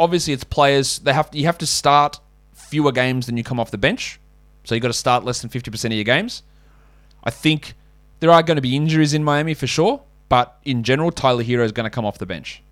obviously 0.00 0.32
it's 0.32 0.42
players. 0.42 0.98
They 0.98 1.12
have 1.12 1.30
you 1.32 1.46
have 1.46 1.58
to 1.58 1.66
start 1.66 2.18
fewer 2.52 2.90
games 2.90 3.26
than 3.26 3.36
you 3.36 3.44
come 3.44 3.60
off 3.60 3.70
the 3.70 3.78
bench, 3.78 4.18
so 4.64 4.74
you 4.74 4.80
got 4.80 4.88
to 4.88 4.94
start 4.94 5.24
less 5.24 5.40
than 5.40 5.48
fifty 5.48 5.70
percent 5.70 5.92
of 5.92 5.96
your 5.96 6.04
games. 6.04 6.42
I 7.22 7.30
think 7.30 7.74
there 8.18 8.32
are 8.32 8.42
going 8.42 8.56
to 8.56 8.62
be 8.62 8.74
injuries 8.74 9.14
in 9.14 9.22
Miami 9.22 9.54
for 9.54 9.68
sure, 9.68 10.02
but 10.28 10.58
in 10.64 10.82
general, 10.82 11.12
Tyler 11.12 11.44
Herro 11.44 11.64
is 11.64 11.70
going 11.70 11.84
to 11.84 11.90
come 11.90 12.04
off 12.04 12.18
the 12.18 12.26
bench. 12.26 12.64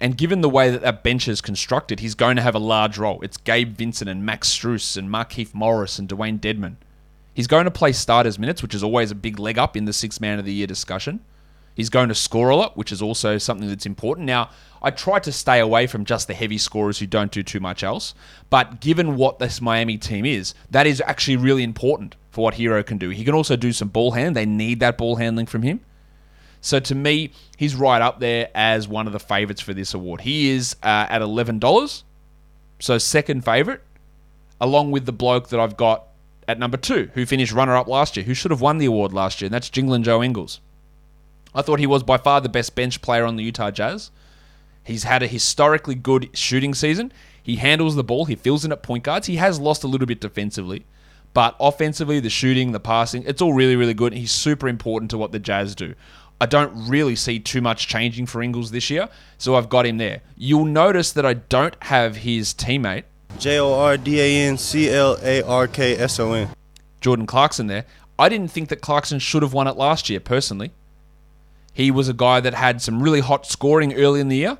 And 0.00 0.16
given 0.16 0.40
the 0.40 0.48
way 0.48 0.70
that 0.70 0.80
that 0.80 1.02
bench 1.02 1.28
is 1.28 1.42
constructed, 1.42 2.00
he's 2.00 2.14
going 2.14 2.36
to 2.36 2.42
have 2.42 2.54
a 2.54 2.58
large 2.58 2.96
role. 2.96 3.20
It's 3.20 3.36
Gabe 3.36 3.76
Vincent 3.76 4.08
and 4.08 4.24
Max 4.24 4.48
Strus 4.48 4.96
and 4.96 5.10
Markieff 5.10 5.52
Morris 5.52 5.98
and 5.98 6.08
Dewayne 6.08 6.40
Dedmon. 6.40 6.76
He's 7.34 7.46
going 7.46 7.66
to 7.66 7.70
play 7.70 7.92
starters 7.92 8.38
minutes, 8.38 8.62
which 8.62 8.74
is 8.74 8.82
always 8.82 9.10
a 9.10 9.14
big 9.14 9.38
leg 9.38 9.58
up 9.58 9.76
in 9.76 9.84
the 9.84 9.92
six 9.92 10.18
man 10.18 10.38
of 10.38 10.46
the 10.46 10.54
year 10.54 10.66
discussion. 10.66 11.20
He's 11.74 11.90
going 11.90 12.08
to 12.08 12.14
score 12.14 12.48
a 12.48 12.56
lot, 12.56 12.76
which 12.76 12.92
is 12.92 13.00
also 13.02 13.38
something 13.38 13.68
that's 13.68 13.86
important. 13.86 14.26
Now, 14.26 14.50
I 14.82 14.90
try 14.90 15.18
to 15.20 15.30
stay 15.30 15.60
away 15.60 15.86
from 15.86 16.04
just 16.04 16.26
the 16.26 16.34
heavy 16.34 16.58
scorers 16.58 16.98
who 16.98 17.06
don't 17.06 17.30
do 17.30 17.42
too 17.42 17.60
much 17.60 17.84
else, 17.84 18.14
but 18.48 18.80
given 18.80 19.16
what 19.16 19.38
this 19.38 19.60
Miami 19.60 19.98
team 19.98 20.24
is, 20.24 20.54
that 20.70 20.86
is 20.86 21.02
actually 21.06 21.36
really 21.36 21.62
important 21.62 22.16
for 22.30 22.44
what 22.44 22.54
Herro 22.54 22.84
can 22.84 22.98
do. 22.98 23.10
He 23.10 23.24
can 23.24 23.34
also 23.34 23.56
do 23.56 23.72
some 23.72 23.88
ball 23.88 24.12
handling. 24.12 24.34
They 24.34 24.46
need 24.46 24.80
that 24.80 24.98
ball 24.98 25.16
handling 25.16 25.46
from 25.46 25.62
him. 25.62 25.80
So 26.60 26.78
to 26.80 26.94
me, 26.94 27.32
he's 27.56 27.74
right 27.74 28.02
up 28.02 28.20
there 28.20 28.50
as 28.54 28.86
one 28.86 29.06
of 29.06 29.12
the 29.12 29.18
favorites 29.18 29.60
for 29.60 29.72
this 29.72 29.94
award. 29.94 30.20
He 30.20 30.50
is 30.50 30.76
uh, 30.82 31.06
at 31.08 31.22
eleven 31.22 31.58
dollars, 31.58 32.04
so 32.78 32.98
second 32.98 33.44
favorite, 33.44 33.82
along 34.60 34.90
with 34.90 35.06
the 35.06 35.12
bloke 35.12 35.48
that 35.48 35.60
I've 35.60 35.76
got 35.76 36.04
at 36.46 36.58
number 36.58 36.76
two, 36.76 37.10
who 37.14 37.24
finished 37.24 37.52
runner-up 37.52 37.86
last 37.86 38.16
year, 38.16 38.24
who 38.24 38.34
should 38.34 38.50
have 38.50 38.60
won 38.60 38.78
the 38.78 38.86
award 38.86 39.12
last 39.12 39.40
year, 39.40 39.46
and 39.46 39.54
that's 39.54 39.70
Jingling 39.70 40.02
Joe 40.02 40.22
Ingles. 40.22 40.60
I 41.54 41.62
thought 41.62 41.78
he 41.78 41.86
was 41.86 42.02
by 42.02 42.16
far 42.18 42.40
the 42.40 42.48
best 42.48 42.74
bench 42.74 43.00
player 43.00 43.24
on 43.24 43.36
the 43.36 43.44
Utah 43.44 43.70
Jazz. 43.70 44.10
He's 44.82 45.04
had 45.04 45.22
a 45.22 45.26
historically 45.28 45.94
good 45.94 46.30
shooting 46.32 46.74
season. 46.74 47.12
He 47.42 47.56
handles 47.56 47.94
the 47.94 48.04
ball. 48.04 48.24
He 48.24 48.34
fills 48.34 48.64
in 48.64 48.72
at 48.72 48.82
point 48.82 49.04
guards. 49.04 49.26
He 49.28 49.36
has 49.36 49.60
lost 49.60 49.84
a 49.84 49.86
little 49.86 50.06
bit 50.06 50.20
defensively, 50.20 50.84
but 51.32 51.56
offensively, 51.60 52.20
the 52.20 52.30
shooting, 52.30 52.72
the 52.72 52.80
passing, 52.80 53.22
it's 53.24 53.40
all 53.40 53.52
really, 53.52 53.76
really 53.76 53.94
good. 53.94 54.12
He's 54.12 54.32
super 54.32 54.68
important 54.68 55.10
to 55.12 55.18
what 55.18 55.32
the 55.32 55.38
Jazz 55.38 55.74
do. 55.74 55.94
I 56.40 56.46
don't 56.46 56.88
really 56.88 57.16
see 57.16 57.38
too 57.38 57.60
much 57.60 57.86
changing 57.86 58.26
for 58.26 58.42
Ingles 58.42 58.70
this 58.70 58.88
year, 58.88 59.08
so 59.36 59.56
I've 59.56 59.68
got 59.68 59.84
him 59.84 59.98
there. 59.98 60.22
You'll 60.36 60.64
notice 60.64 61.12
that 61.12 61.26
I 61.26 61.34
don't 61.34 61.76
have 61.84 62.16
his 62.16 62.54
teammate, 62.54 63.04
J 63.38 63.58
O 63.58 63.74
R 63.74 63.96
D 63.96 64.20
A 64.20 64.48
N 64.48 64.56
C 64.56 64.88
L 64.88 65.18
A 65.22 65.42
R 65.42 65.66
K 65.66 65.96
S 65.96 66.18
O 66.18 66.32
N. 66.32 66.48
Jordan 67.00 67.26
Clarkson, 67.26 67.66
there. 67.66 67.84
I 68.18 68.28
didn't 68.28 68.50
think 68.50 68.68
that 68.68 68.80
Clarkson 68.80 69.18
should 69.18 69.42
have 69.42 69.52
won 69.52 69.66
it 69.66 69.76
last 69.76 70.10
year, 70.10 70.20
personally. 70.20 70.72
He 71.72 71.90
was 71.90 72.08
a 72.08 72.14
guy 72.14 72.40
that 72.40 72.54
had 72.54 72.82
some 72.82 73.02
really 73.02 73.20
hot 73.20 73.46
scoring 73.46 73.94
early 73.94 74.20
in 74.20 74.28
the 74.28 74.36
year. 74.36 74.58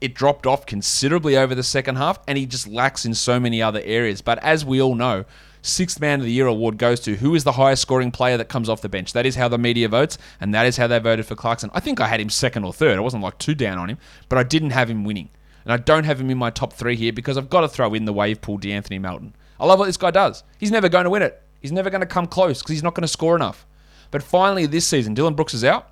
It 0.00 0.14
dropped 0.14 0.46
off 0.46 0.66
considerably 0.66 1.36
over 1.36 1.54
the 1.54 1.62
second 1.62 1.96
half, 1.96 2.18
and 2.28 2.38
he 2.38 2.46
just 2.46 2.66
lacks 2.66 3.04
in 3.04 3.14
so 3.14 3.40
many 3.40 3.62
other 3.62 3.80
areas. 3.82 4.20
But 4.22 4.38
as 4.38 4.64
we 4.64 4.80
all 4.80 4.94
know, 4.94 5.24
Sixth 5.66 5.98
Man 5.98 6.20
of 6.20 6.26
the 6.26 6.32
Year 6.32 6.46
award 6.46 6.76
goes 6.76 7.00
to 7.00 7.16
who 7.16 7.34
is 7.34 7.42
the 7.42 7.52
highest 7.52 7.80
scoring 7.80 8.10
player 8.10 8.36
that 8.36 8.50
comes 8.50 8.68
off 8.68 8.82
the 8.82 8.88
bench. 8.90 9.14
That 9.14 9.24
is 9.24 9.36
how 9.36 9.48
the 9.48 9.56
media 9.56 9.88
votes, 9.88 10.18
and 10.38 10.52
that 10.52 10.66
is 10.66 10.76
how 10.76 10.86
they 10.86 10.98
voted 10.98 11.24
for 11.24 11.36
Clarkson. 11.36 11.70
I 11.72 11.80
think 11.80 12.00
I 12.00 12.06
had 12.06 12.20
him 12.20 12.28
second 12.28 12.64
or 12.64 12.72
third. 12.74 12.98
I 12.98 13.00
wasn't 13.00 13.22
like 13.22 13.38
too 13.38 13.54
down 13.54 13.78
on 13.78 13.88
him, 13.88 13.96
but 14.28 14.38
I 14.38 14.42
didn't 14.42 14.70
have 14.70 14.90
him 14.90 15.04
winning. 15.04 15.30
And 15.64 15.72
I 15.72 15.78
don't 15.78 16.04
have 16.04 16.20
him 16.20 16.28
in 16.28 16.36
my 16.36 16.50
top 16.50 16.74
three 16.74 16.96
here 16.96 17.14
because 17.14 17.38
I've 17.38 17.48
got 17.48 17.62
to 17.62 17.68
throw 17.68 17.94
in 17.94 18.04
the 18.04 18.12
wave 18.12 18.42
pool 18.42 18.58
De'Anthony 18.58 19.00
Melton. 19.00 19.34
I 19.58 19.64
love 19.64 19.78
what 19.78 19.86
this 19.86 19.96
guy 19.96 20.10
does. 20.10 20.44
He's 20.58 20.70
never 20.70 20.90
going 20.90 21.04
to 21.04 21.10
win 21.10 21.22
it. 21.22 21.42
He's 21.62 21.72
never 21.72 21.88
going 21.88 22.02
to 22.02 22.06
come 22.06 22.26
close 22.26 22.60
because 22.60 22.74
he's 22.74 22.82
not 22.82 22.94
going 22.94 23.00
to 23.02 23.08
score 23.08 23.34
enough. 23.34 23.64
But 24.10 24.22
finally, 24.22 24.66
this 24.66 24.86
season, 24.86 25.14
Dillon 25.14 25.32
Brooks 25.32 25.54
is 25.54 25.64
out. 25.64 25.90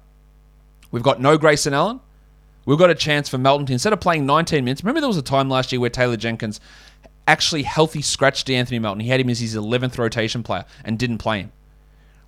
We've 0.91 1.03
got 1.03 1.19
no 1.19 1.39
Grayson 1.39 1.73
Allen. 1.73 2.01
We've 2.67 2.79
got 2.79 2.91
a 2.91 2.95
chance 2.95 3.29
for 3.29 3.39
Melton 3.39 3.67
to, 3.67 3.73
instead 3.73 3.95
of 3.95 4.01
playing 4.01 4.27
19 4.27 4.65
minutes, 4.65 4.85
remember 4.85 5.01
there 5.01 5.09
was 5.09 5.17
a 5.17 5.23
time 5.23 5.49
last 5.49 5.73
year 5.73 5.81
where 5.81 5.91
Taylor 5.91 6.19
Jenkins 6.19 6.61
actually 7.27 7.63
healthy 7.63 8.03
scratched 8.03 8.49
Anthony 8.51 8.79
Melton. 8.79 9.01
He 9.01 9.09
had 9.09 9.21
him 9.21 9.31
as 9.31 9.41
his 9.41 9.55
11th 9.55 9.99
rotation 9.99 10.43
player 10.43 10.65
and 10.85 10.99
didn't 10.99 11.19
play 11.19 11.41
him. 11.41 11.53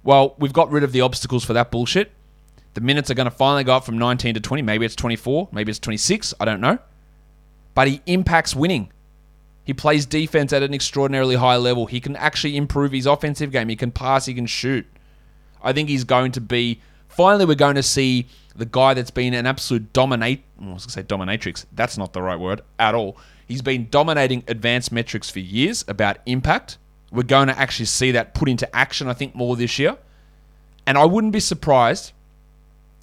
Well, 0.02 0.34
we've 0.38 0.52
got 0.52 0.70
rid 0.70 0.84
of 0.84 0.92
the 0.92 1.00
obstacles 1.00 1.44
for 1.44 1.52
that 1.54 1.70
bullshit. 1.70 2.12
The 2.74 2.80
minutes 2.80 3.10
are 3.10 3.14
going 3.14 3.30
to 3.30 3.30
finally 3.30 3.64
go 3.64 3.74
up 3.74 3.84
from 3.84 3.98
19 3.98 4.34
to 4.34 4.40
20. 4.40 4.62
Maybe 4.62 4.84
it's 4.84 4.96
24. 4.96 5.48
Maybe 5.52 5.70
it's 5.70 5.78
26. 5.78 6.34
I 6.40 6.44
don't 6.44 6.60
know. 6.60 6.78
But 7.74 7.88
he 7.88 8.02
impacts 8.06 8.54
winning. 8.54 8.90
He 9.64 9.72
plays 9.72 10.04
defense 10.04 10.52
at 10.52 10.62
an 10.62 10.74
extraordinarily 10.74 11.36
high 11.36 11.56
level. 11.56 11.86
He 11.86 12.00
can 12.00 12.16
actually 12.16 12.56
improve 12.56 12.92
his 12.92 13.06
offensive 13.06 13.50
game. 13.50 13.68
He 13.68 13.76
can 13.76 13.90
pass. 13.90 14.26
He 14.26 14.34
can 14.34 14.46
shoot. 14.46 14.86
I 15.62 15.72
think 15.72 15.88
he's 15.88 16.04
going 16.04 16.32
to 16.32 16.40
be. 16.40 16.80
Finally, 17.16 17.44
we're 17.44 17.54
going 17.54 17.76
to 17.76 17.82
see 17.82 18.26
the 18.56 18.66
guy 18.66 18.94
that's 18.94 19.10
been 19.10 19.34
an 19.34 19.46
absolute 19.46 19.92
dominate. 19.92 20.42
I 20.60 20.64
was 20.64 20.68
going 20.68 20.78
to 20.78 20.90
say 20.90 21.02
dominatrix. 21.02 21.64
That's 21.72 21.96
not 21.98 22.12
the 22.12 22.22
right 22.22 22.38
word 22.38 22.62
at 22.78 22.94
all. 22.94 23.16
He's 23.46 23.62
been 23.62 23.88
dominating 23.90 24.42
advanced 24.48 24.90
metrics 24.90 25.30
for 25.30 25.40
years 25.40 25.84
about 25.86 26.18
impact. 26.26 26.78
We're 27.12 27.22
going 27.22 27.48
to 27.48 27.58
actually 27.58 27.86
see 27.86 28.10
that 28.12 28.34
put 28.34 28.48
into 28.48 28.74
action, 28.74 29.06
I 29.08 29.12
think, 29.12 29.34
more 29.34 29.54
this 29.54 29.78
year. 29.78 29.96
And 30.86 30.98
I 30.98 31.04
wouldn't 31.04 31.32
be 31.32 31.40
surprised 31.40 32.12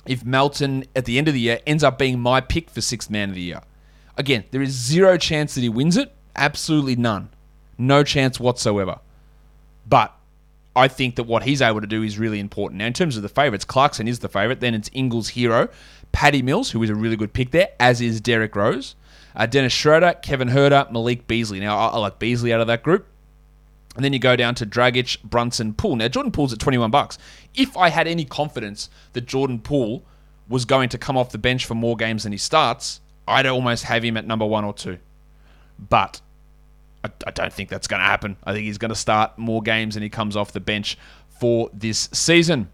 if 0.05 0.25
Melton 0.25 0.85
at 0.95 1.05
the 1.05 1.17
end 1.17 1.27
of 1.27 1.33
the 1.33 1.39
year 1.39 1.59
ends 1.65 1.83
up 1.83 1.97
being 1.97 2.19
my 2.19 2.41
pick 2.41 2.69
for 2.69 2.81
sixth 2.81 3.09
man 3.09 3.29
of 3.29 3.35
the 3.35 3.41
year. 3.41 3.61
Again, 4.17 4.43
there 4.51 4.61
is 4.61 4.71
zero 4.71 5.17
chance 5.17 5.55
that 5.55 5.61
he 5.61 5.69
wins 5.69 5.95
it. 5.95 6.11
Absolutely 6.35 6.95
none. 6.95 7.29
No 7.77 8.03
chance 8.03 8.39
whatsoever. 8.39 8.99
But 9.87 10.13
I 10.75 10.87
think 10.87 11.15
that 11.15 11.23
what 11.23 11.43
he's 11.43 11.61
able 11.61 11.81
to 11.81 11.87
do 11.87 12.01
is 12.01 12.17
really 12.17 12.39
important. 12.39 12.79
Now, 12.79 12.85
in 12.85 12.93
terms 12.93 13.17
of 13.17 13.23
the 13.23 13.29
favourites, 13.29 13.65
Clarkson 13.65 14.07
is 14.07 14.19
the 14.19 14.29
favourite. 14.29 14.61
Then 14.61 14.73
it's 14.73 14.89
Ingles 14.93 15.31
Herro, 15.31 15.69
Patty 16.11 16.41
Mills, 16.41 16.71
who 16.71 16.81
is 16.81 16.89
a 16.89 16.95
really 16.95 17.17
good 17.17 17.33
pick 17.33 17.51
there, 17.51 17.69
as 17.79 17.99
is 17.99 18.21
Derrick 18.21 18.55
Rose, 18.55 18.95
uh, 19.35 19.45
Dennis 19.45 19.73
Schroeder, 19.73 20.13
Kevin 20.21 20.49
Huerter, 20.49 20.89
Malik 20.91 21.27
Beasley. 21.27 21.59
Now, 21.59 21.77
I, 21.77 21.87
I 21.87 21.97
like 21.97 22.19
Beasley 22.19 22.53
out 22.53 22.61
of 22.61 22.67
that 22.67 22.83
group. 22.83 23.05
And 23.95 24.05
then 24.05 24.13
you 24.13 24.19
go 24.19 24.37
down 24.37 24.55
to 24.55 24.65
Dragic, 24.65 25.21
Brunson, 25.21 25.73
Poole. 25.73 25.97
Now, 25.97 26.07
Jordan 26.07 26.31
Poole's 26.31 26.53
at 26.53 26.59
21 26.59 26.91
bucks. 26.91 27.17
If 27.53 27.75
I 27.75 27.89
had 27.89 28.07
any 28.07 28.23
confidence 28.23 28.89
that 29.11 29.25
Jordan 29.25 29.59
Poole 29.59 30.03
was 30.47 30.63
going 30.63 30.87
to 30.89 30.97
come 30.97 31.17
off 31.17 31.31
the 31.31 31.37
bench 31.37 31.65
for 31.65 31.75
more 31.75 31.97
games 31.97 32.23
than 32.23 32.31
he 32.31 32.37
starts, 32.37 33.01
I'd 33.27 33.45
almost 33.45 33.83
have 33.85 34.03
him 34.03 34.15
at 34.15 34.25
number 34.25 34.45
one 34.45 34.63
or 34.63 34.73
two. 34.73 34.99
But 35.77 36.21
I, 37.03 37.09
I 37.25 37.31
don't 37.31 37.51
think 37.51 37.69
that's 37.69 37.87
going 37.87 37.99
to 37.99 38.05
happen. 38.05 38.37
I 38.43 38.53
think 38.53 38.65
he's 38.65 38.77
going 38.77 38.89
to 38.89 38.95
start 38.95 39.37
more 39.37 39.61
games 39.61 39.95
and 39.95 40.03
he 40.03 40.09
comes 40.09 40.35
off 40.35 40.51
the 40.51 40.59
bench 40.59 40.97
for 41.39 41.69
this 41.73 42.09
season. 42.11 42.69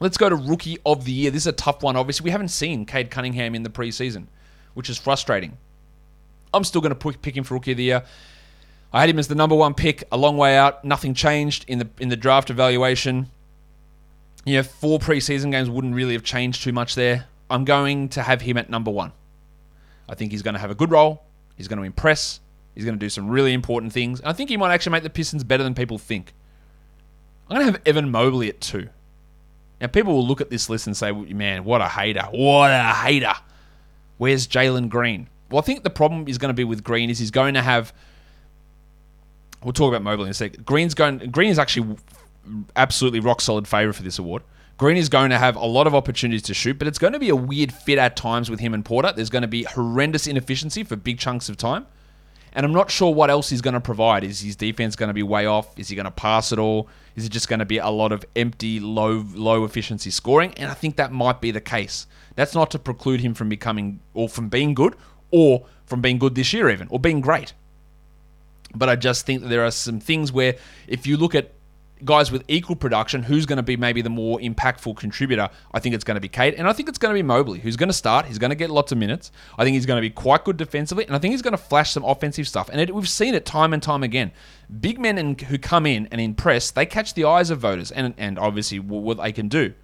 Let's 0.00 0.16
go 0.16 0.28
to 0.28 0.36
Rookie 0.36 0.78
of 0.84 1.04
the 1.04 1.12
Year. 1.12 1.30
This 1.30 1.42
is 1.42 1.48
a 1.48 1.52
tough 1.52 1.82
one. 1.82 1.96
Obviously, 1.96 2.24
we 2.24 2.30
haven't 2.30 2.48
seen 2.48 2.86
Cade 2.86 3.10
Cunningham 3.10 3.54
in 3.54 3.62
the 3.62 3.70
preseason, 3.70 4.26
which 4.74 4.90
is 4.90 4.98
frustrating. 4.98 5.56
I'm 6.52 6.64
still 6.64 6.80
going 6.80 6.94
to 6.94 7.12
pick 7.18 7.36
him 7.36 7.44
for 7.44 7.54
Rookie 7.54 7.72
of 7.72 7.76
the 7.76 7.84
Year. 7.84 8.04
I 8.92 9.00
had 9.00 9.08
him 9.08 9.18
as 9.18 9.28
the 9.28 9.34
number 9.34 9.54
one 9.54 9.74
pick, 9.74 10.04
a 10.12 10.16
long 10.16 10.36
way 10.36 10.56
out. 10.56 10.84
Nothing 10.84 11.14
changed 11.14 11.64
in 11.66 11.78
the 11.78 11.88
in 11.98 12.08
the 12.08 12.16
draft 12.16 12.50
evaluation. 12.50 13.30
You 14.44 14.56
know, 14.56 14.62
four 14.64 14.98
preseason 14.98 15.50
games 15.50 15.70
wouldn't 15.70 15.94
really 15.94 16.12
have 16.14 16.24
changed 16.24 16.62
too 16.62 16.72
much 16.72 16.94
there. 16.94 17.26
I'm 17.48 17.64
going 17.64 18.08
to 18.10 18.22
have 18.22 18.42
him 18.42 18.56
at 18.56 18.68
number 18.68 18.90
one. 18.90 19.12
I 20.08 20.14
think 20.14 20.32
he's 20.32 20.42
going 20.42 20.54
to 20.54 20.60
have 20.60 20.70
a 20.70 20.74
good 20.74 20.90
role. 20.90 21.22
He's 21.56 21.68
going 21.68 21.78
to 21.78 21.84
impress. 21.84 22.40
He's 22.74 22.84
going 22.84 22.96
to 22.96 23.04
do 23.04 23.10
some 23.10 23.28
really 23.28 23.52
important 23.52 23.92
things. 23.92 24.20
And 24.20 24.28
I 24.28 24.32
think 24.32 24.50
he 24.50 24.56
might 24.56 24.72
actually 24.72 24.92
make 24.92 25.02
the 25.02 25.10
Pistons 25.10 25.44
better 25.44 25.62
than 25.62 25.74
people 25.74 25.98
think. 25.98 26.32
I'm 27.48 27.56
going 27.56 27.66
to 27.66 27.72
have 27.72 27.82
Evan 27.86 28.10
Mobley 28.10 28.48
at 28.48 28.60
two. 28.60 28.88
Now, 29.80 29.88
people 29.88 30.14
will 30.14 30.26
look 30.26 30.40
at 30.40 30.48
this 30.48 30.70
list 30.70 30.86
and 30.86 30.96
say, 30.96 31.10
man, 31.10 31.64
what 31.64 31.80
a 31.80 31.88
hater. 31.88 32.22
What 32.30 32.70
a 32.70 32.94
hater. 32.94 33.34
Where's 34.16 34.46
Jalen 34.46 34.88
Green? 34.88 35.28
Well, 35.50 35.58
I 35.58 35.62
think 35.62 35.82
the 35.82 35.90
problem 35.90 36.28
is 36.28 36.38
going 36.38 36.50
to 36.50 36.54
be 36.54 36.64
with 36.64 36.82
Green 36.84 37.10
is 37.10 37.18
he's 37.18 37.30
going 37.30 37.54
to 37.54 37.62
have. 37.62 37.92
We'll 39.62 39.72
talk 39.72 39.88
about 39.88 40.02
Mobley 40.02 40.24
in 40.24 40.30
a 40.30 40.34
sec. 40.34 40.64
Green's 40.64 40.94
going. 40.94 41.18
Green 41.30 41.50
is 41.50 41.58
actually 41.58 41.96
absolutely 42.76 43.20
rock 43.20 43.40
solid 43.40 43.68
favourite 43.68 43.96
for 43.96 44.02
this 44.02 44.18
award. 44.18 44.42
Green 44.78 44.96
is 44.96 45.08
going 45.08 45.30
to 45.30 45.38
have 45.38 45.56
a 45.56 45.66
lot 45.66 45.86
of 45.86 45.94
opportunities 45.94 46.42
to 46.42 46.54
shoot, 46.54 46.78
but 46.78 46.88
it's 46.88 46.98
going 46.98 47.12
to 47.12 47.18
be 47.18 47.28
a 47.28 47.36
weird 47.36 47.72
fit 47.72 47.98
at 47.98 48.16
times 48.16 48.50
with 48.50 48.60
him 48.60 48.74
and 48.74 48.84
Porter. 48.84 49.12
There's 49.14 49.30
going 49.30 49.42
to 49.42 49.48
be 49.48 49.64
horrendous 49.64 50.26
inefficiency 50.26 50.82
for 50.82 50.96
big 50.96 51.18
chunks 51.18 51.48
of 51.48 51.56
time. 51.56 51.86
And 52.54 52.66
I'm 52.66 52.72
not 52.72 52.90
sure 52.90 53.12
what 53.12 53.30
else 53.30 53.48
he's 53.48 53.62
going 53.62 53.74
to 53.74 53.80
provide. 53.80 54.24
Is 54.24 54.40
his 54.40 54.56
defense 54.56 54.94
going 54.94 55.08
to 55.08 55.14
be 55.14 55.22
way 55.22 55.46
off? 55.46 55.78
Is 55.78 55.88
he 55.88 55.96
going 55.96 56.04
to 56.04 56.10
pass 56.10 56.52
it 56.52 56.58
all? 56.58 56.88
Is 57.16 57.24
it 57.24 57.30
just 57.30 57.48
going 57.48 57.60
to 57.60 57.64
be 57.64 57.78
a 57.78 57.88
lot 57.88 58.12
of 58.12 58.24
empty, 58.36 58.78
low, 58.78 59.24
low 59.34 59.64
efficiency 59.64 60.10
scoring? 60.10 60.52
And 60.56 60.70
I 60.70 60.74
think 60.74 60.96
that 60.96 61.12
might 61.12 61.40
be 61.40 61.50
the 61.50 61.60
case. 61.60 62.06
That's 62.34 62.54
not 62.54 62.70
to 62.72 62.78
preclude 62.78 63.20
him 63.20 63.34
from 63.34 63.48
becoming 63.48 64.00
or 64.14 64.28
from 64.28 64.48
being 64.48 64.74
good 64.74 64.96
or 65.30 65.64
from 65.86 66.00
being 66.00 66.18
good 66.18 66.34
this 66.34 66.52
year, 66.52 66.68
even 66.70 66.88
or 66.90 66.98
being 66.98 67.20
great. 67.20 67.54
But 68.74 68.88
I 68.88 68.96
just 68.96 69.26
think 69.26 69.42
that 69.42 69.48
there 69.48 69.64
are 69.64 69.70
some 69.70 70.00
things 70.00 70.32
where 70.32 70.56
if 70.86 71.06
you 71.06 71.16
look 71.16 71.34
at 71.34 71.52
guys 72.04 72.30
with 72.30 72.44
equal 72.48 72.76
production, 72.76 73.22
who's 73.22 73.46
going 73.46 73.56
to 73.56 73.62
be 73.62 73.76
maybe 73.76 74.02
the 74.02 74.10
more 74.10 74.38
impactful 74.38 74.96
contributor? 74.96 75.48
I 75.72 75.80
think 75.80 75.94
it's 75.94 76.04
going 76.04 76.16
to 76.16 76.20
be 76.20 76.28
Cade, 76.28 76.54
and 76.54 76.68
I 76.68 76.72
think 76.72 76.88
it's 76.88 76.98
going 76.98 77.14
to 77.14 77.18
be 77.18 77.22
Mobley, 77.22 77.60
who's 77.60 77.76
going 77.76 77.88
to 77.88 77.94
start. 77.94 78.26
He's 78.26 78.38
going 78.38 78.50
to 78.50 78.56
get 78.56 78.70
lots 78.70 78.92
of 78.92 78.98
minutes. 78.98 79.30
I 79.58 79.64
think 79.64 79.74
he's 79.74 79.86
going 79.86 79.98
to 79.98 80.02
be 80.02 80.10
quite 80.10 80.44
good 80.44 80.56
defensively, 80.56 81.06
and 81.06 81.14
I 81.14 81.18
think 81.18 81.32
he's 81.32 81.42
going 81.42 81.52
to 81.52 81.62
flash 81.62 81.92
some 81.92 82.04
offensive 82.04 82.48
stuff. 82.48 82.68
And 82.70 82.80
it, 82.80 82.94
we've 82.94 83.08
seen 83.08 83.34
it 83.34 83.44
time 83.44 83.72
and 83.72 83.82
time 83.82 84.02
again. 84.02 84.32
Big 84.80 84.98
men 84.98 85.18
in, 85.18 85.38
who 85.38 85.58
come 85.58 85.86
in 85.86 86.08
and 86.10 86.20
impress, 86.20 86.70
they 86.70 86.86
catch 86.86 87.14
the 87.14 87.24
eyes 87.24 87.50
of 87.50 87.58
voters, 87.60 87.90
and 87.90 88.14
and 88.18 88.38
obviously 88.38 88.78
what 88.78 89.18
they 89.18 89.32
can 89.32 89.48
do. 89.48 89.74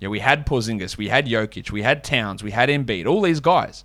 Yeah, 0.00 0.08
we 0.08 0.20
had 0.20 0.46
Porzingis, 0.46 0.96
we 0.96 1.08
had 1.08 1.26
Jokic, 1.26 1.70
we 1.72 1.82
had 1.82 2.04
Towns, 2.04 2.42
we 2.42 2.52
had 2.52 2.68
Embiid, 2.68 3.06
all 3.06 3.20
these 3.20 3.40
guys. 3.40 3.84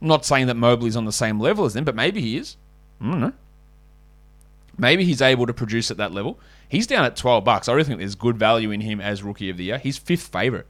I'm 0.00 0.08
not 0.08 0.24
saying 0.24 0.46
that 0.46 0.54
Mobley's 0.54 0.96
on 0.96 1.04
the 1.04 1.12
same 1.12 1.40
level 1.40 1.64
as 1.64 1.74
them, 1.74 1.84
but 1.84 1.94
maybe 1.94 2.20
he 2.20 2.36
is. 2.36 2.56
I 3.00 3.10
don't 3.10 3.20
know. 3.20 3.32
Maybe 4.78 5.04
he's 5.04 5.20
able 5.20 5.46
to 5.46 5.52
produce 5.52 5.90
at 5.90 5.96
that 5.96 6.12
level. 6.12 6.38
He's 6.68 6.86
down 6.86 7.04
at 7.04 7.16
12 7.16 7.44
bucks. 7.44 7.68
I 7.68 7.72
really 7.72 7.84
think 7.84 7.98
there's 7.98 8.14
good 8.14 8.36
value 8.36 8.70
in 8.70 8.82
him 8.82 9.00
as 9.00 9.22
rookie 9.22 9.50
of 9.50 9.56
the 9.56 9.64
year. 9.64 9.78
He's 9.78 9.96
fifth 9.96 10.28
favorite. 10.28 10.66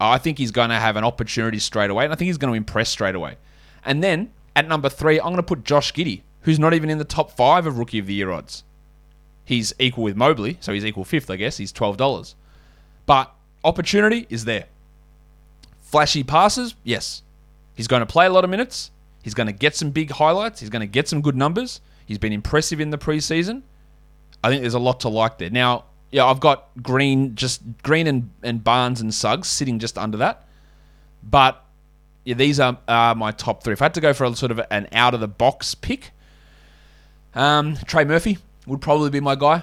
I 0.00 0.18
think 0.18 0.38
he's 0.38 0.50
going 0.50 0.70
to 0.70 0.76
have 0.76 0.96
an 0.96 1.04
opportunity 1.04 1.58
straight 1.58 1.90
away, 1.90 2.04
and 2.04 2.12
I 2.12 2.16
think 2.16 2.26
he's 2.26 2.38
going 2.38 2.52
to 2.52 2.56
impress 2.56 2.88
straight 2.88 3.14
away. 3.14 3.36
And 3.84 4.02
then 4.02 4.30
at 4.56 4.68
number 4.68 4.88
three, 4.88 5.18
I'm 5.18 5.26
going 5.26 5.36
to 5.36 5.42
put 5.42 5.64
Josh 5.64 5.92
Giddey, 5.92 6.22
who's 6.42 6.58
not 6.58 6.74
even 6.74 6.90
in 6.90 6.98
the 6.98 7.04
top 7.04 7.32
five 7.32 7.66
of 7.66 7.78
rookie 7.78 7.98
of 7.98 8.06
the 8.06 8.14
year 8.14 8.30
odds. 8.30 8.64
He's 9.44 9.74
equal 9.78 10.04
with 10.04 10.16
Mobley, 10.16 10.58
so 10.60 10.72
he's 10.72 10.84
equal 10.84 11.04
fifth, 11.04 11.30
I 11.30 11.36
guess. 11.36 11.56
He's 11.56 11.72
$12. 11.72 12.34
But 13.04 13.34
opportunity 13.64 14.26
is 14.30 14.44
there. 14.44 14.66
Flashy 15.82 16.22
passes, 16.22 16.76
yes. 16.84 17.22
He's 17.74 17.88
going 17.88 18.00
to 18.00 18.06
play 18.06 18.26
a 18.26 18.30
lot 18.30 18.44
of 18.44 18.50
minutes. 18.50 18.90
He's 19.22 19.34
going 19.34 19.48
to 19.48 19.52
get 19.52 19.74
some 19.74 19.90
big 19.90 20.12
highlights. 20.12 20.60
He's 20.60 20.70
going 20.70 20.80
to 20.80 20.86
get 20.86 21.08
some 21.08 21.20
good 21.20 21.36
numbers. 21.36 21.80
He's 22.06 22.18
been 22.18 22.32
impressive 22.32 22.80
in 22.80 22.90
the 22.90 22.98
preseason. 22.98 23.62
I 24.42 24.48
think 24.48 24.62
there's 24.62 24.74
a 24.74 24.78
lot 24.78 25.00
to 25.00 25.08
like 25.08 25.38
there. 25.38 25.50
Now, 25.50 25.84
yeah, 26.10 26.24
I've 26.24 26.40
got 26.40 26.68
Green, 26.82 27.34
just 27.34 27.62
Green 27.82 28.06
and, 28.06 28.30
and 28.42 28.64
Barnes 28.64 29.00
and 29.00 29.14
Suggs 29.14 29.48
sitting 29.48 29.78
just 29.78 29.98
under 29.98 30.18
that. 30.18 30.46
But 31.22 31.64
yeah, 32.24 32.34
these 32.34 32.58
are, 32.60 32.78
are 32.88 33.14
my 33.14 33.32
top 33.32 33.62
three. 33.62 33.72
If 33.72 33.82
I 33.82 33.86
had 33.86 33.94
to 33.94 34.00
go 34.00 34.12
for 34.12 34.24
a 34.24 34.34
sort 34.34 34.52
of 34.52 34.60
an 34.70 34.88
out 34.92 35.14
of 35.14 35.20
the 35.20 35.28
box 35.28 35.74
pick, 35.74 36.10
um, 37.34 37.76
Trey 37.86 38.04
Murphy 38.04 38.38
would 38.66 38.80
probably 38.80 39.10
be 39.10 39.20
my 39.20 39.34
guy. 39.34 39.62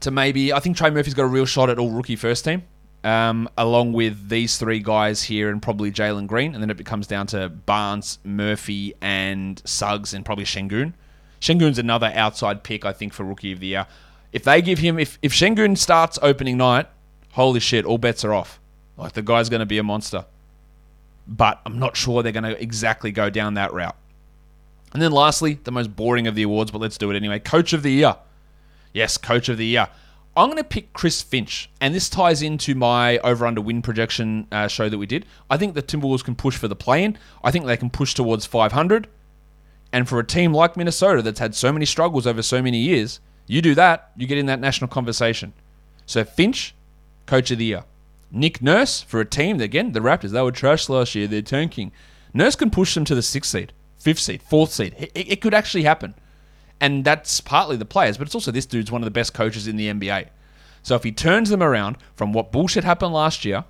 To 0.00 0.10
maybe, 0.10 0.52
I 0.52 0.60
think 0.60 0.76
Trey 0.76 0.90
Murphy's 0.90 1.14
got 1.14 1.24
a 1.24 1.28
real 1.28 1.46
shot 1.46 1.70
at 1.70 1.78
all 1.78 1.90
rookie 1.90 2.16
first 2.16 2.44
team, 2.44 2.64
um, 3.02 3.48
along 3.56 3.94
with 3.94 4.28
these 4.28 4.58
three 4.58 4.80
guys 4.80 5.22
here 5.22 5.50
and 5.50 5.62
probably 5.62 5.90
Jalen 5.90 6.26
Green. 6.26 6.54
And 6.54 6.62
then 6.62 6.70
it 6.70 6.76
becomes 6.76 7.06
down 7.06 7.26
to 7.28 7.48
Barnes, 7.48 8.18
Murphy, 8.22 8.94
and 9.00 9.60
Suggs, 9.64 10.12
and 10.12 10.24
probably 10.24 10.44
Sengun. 10.44 10.92
Sengun's 11.40 11.78
another 11.78 12.12
outside 12.14 12.62
pick, 12.62 12.84
I 12.84 12.92
think, 12.92 13.12
for 13.12 13.24
Rookie 13.24 13.52
of 13.52 13.60
the 13.60 13.68
Year. 13.68 13.86
If 14.32 14.44
they 14.44 14.62
give 14.62 14.78
him, 14.78 14.98
if, 14.98 15.18
if 15.22 15.32
Sengun 15.32 15.76
starts 15.78 16.18
opening 16.22 16.56
night, 16.56 16.86
holy 17.32 17.60
shit, 17.60 17.84
all 17.84 17.98
bets 17.98 18.24
are 18.24 18.34
off. 18.34 18.60
Like, 18.96 19.12
the 19.12 19.22
guy's 19.22 19.48
going 19.48 19.60
to 19.60 19.66
be 19.66 19.78
a 19.78 19.82
monster. 19.82 20.26
But 21.26 21.60
I'm 21.66 21.78
not 21.78 21.96
sure 21.96 22.22
they're 22.22 22.32
going 22.32 22.44
to 22.44 22.60
exactly 22.60 23.12
go 23.12 23.30
down 23.30 23.54
that 23.54 23.72
route. 23.72 23.96
And 24.92 25.02
then 25.02 25.12
lastly, 25.12 25.58
the 25.64 25.72
most 25.72 25.94
boring 25.94 26.26
of 26.26 26.34
the 26.34 26.42
awards, 26.42 26.70
but 26.70 26.80
let's 26.80 26.96
do 26.96 27.10
it 27.10 27.16
anyway. 27.16 27.38
Coach 27.38 27.72
of 27.72 27.82
the 27.82 27.92
Year. 27.92 28.16
Yes, 28.92 29.18
Coach 29.18 29.48
of 29.48 29.58
the 29.58 29.66
Year. 29.66 29.88
I'm 30.36 30.48
going 30.48 30.58
to 30.58 30.64
pick 30.64 30.92
Chris 30.92 31.22
Finch, 31.22 31.70
and 31.80 31.94
this 31.94 32.10
ties 32.10 32.42
into 32.42 32.74
my 32.74 33.16
over 33.18 33.46
under 33.46 33.62
win 33.62 33.80
projection 33.80 34.46
uh, 34.52 34.68
show 34.68 34.88
that 34.90 34.98
we 34.98 35.06
did. 35.06 35.24
I 35.48 35.56
think 35.56 35.74
the 35.74 35.82
Timberwolves 35.82 36.22
can 36.22 36.34
push 36.34 36.58
for 36.58 36.68
the 36.68 36.76
play 36.76 37.04
in. 37.04 37.16
I 37.42 37.50
think 37.50 37.64
they 37.64 37.76
can 37.78 37.88
push 37.88 38.12
towards 38.12 38.44
500. 38.44 39.08
And 39.96 40.06
for 40.06 40.20
a 40.20 40.26
team 40.26 40.52
like 40.52 40.76
Minnesota 40.76 41.22
that's 41.22 41.38
had 41.38 41.54
so 41.54 41.72
many 41.72 41.86
struggles 41.86 42.26
over 42.26 42.42
so 42.42 42.60
many 42.60 42.76
years, 42.76 43.18
you 43.46 43.62
do 43.62 43.74
that, 43.76 44.10
you 44.14 44.26
get 44.26 44.36
in 44.36 44.44
that 44.44 44.60
national 44.60 44.88
conversation. 44.88 45.54
So 46.04 46.22
Finch, 46.22 46.74
coach 47.24 47.50
of 47.50 47.56
the 47.56 47.64
year. 47.64 47.84
Nick 48.30 48.60
Nurse 48.60 49.00
for 49.00 49.20
a 49.20 49.24
team 49.24 49.56
that, 49.56 49.64
again, 49.64 49.92
the 49.92 50.00
Raptors, 50.00 50.32
they 50.32 50.42
were 50.42 50.52
trash 50.52 50.90
last 50.90 51.14
year. 51.14 51.26
They're 51.26 51.40
tanking. 51.40 51.92
Nurse 52.34 52.56
can 52.56 52.68
push 52.68 52.92
them 52.92 53.06
to 53.06 53.14
the 53.14 53.22
sixth 53.22 53.52
seed, 53.52 53.72
fifth 53.98 54.18
seed, 54.18 54.42
fourth 54.42 54.70
seed. 54.70 54.94
It, 54.98 55.12
it 55.14 55.40
could 55.40 55.54
actually 55.54 55.84
happen. 55.84 56.14
And 56.78 57.02
that's 57.02 57.40
partly 57.40 57.78
the 57.78 57.86
players, 57.86 58.18
but 58.18 58.26
it's 58.26 58.34
also 58.34 58.50
this 58.50 58.66
dude's 58.66 58.92
one 58.92 59.00
of 59.00 59.06
the 59.06 59.10
best 59.10 59.32
coaches 59.32 59.66
in 59.66 59.76
the 59.76 59.88
NBA. 59.88 60.28
So 60.82 60.94
if 60.94 61.04
he 61.04 61.10
turns 61.10 61.48
them 61.48 61.62
around 61.62 61.96
from 62.14 62.34
what 62.34 62.52
bullshit 62.52 62.84
happened 62.84 63.14
last 63.14 63.46
year 63.46 63.64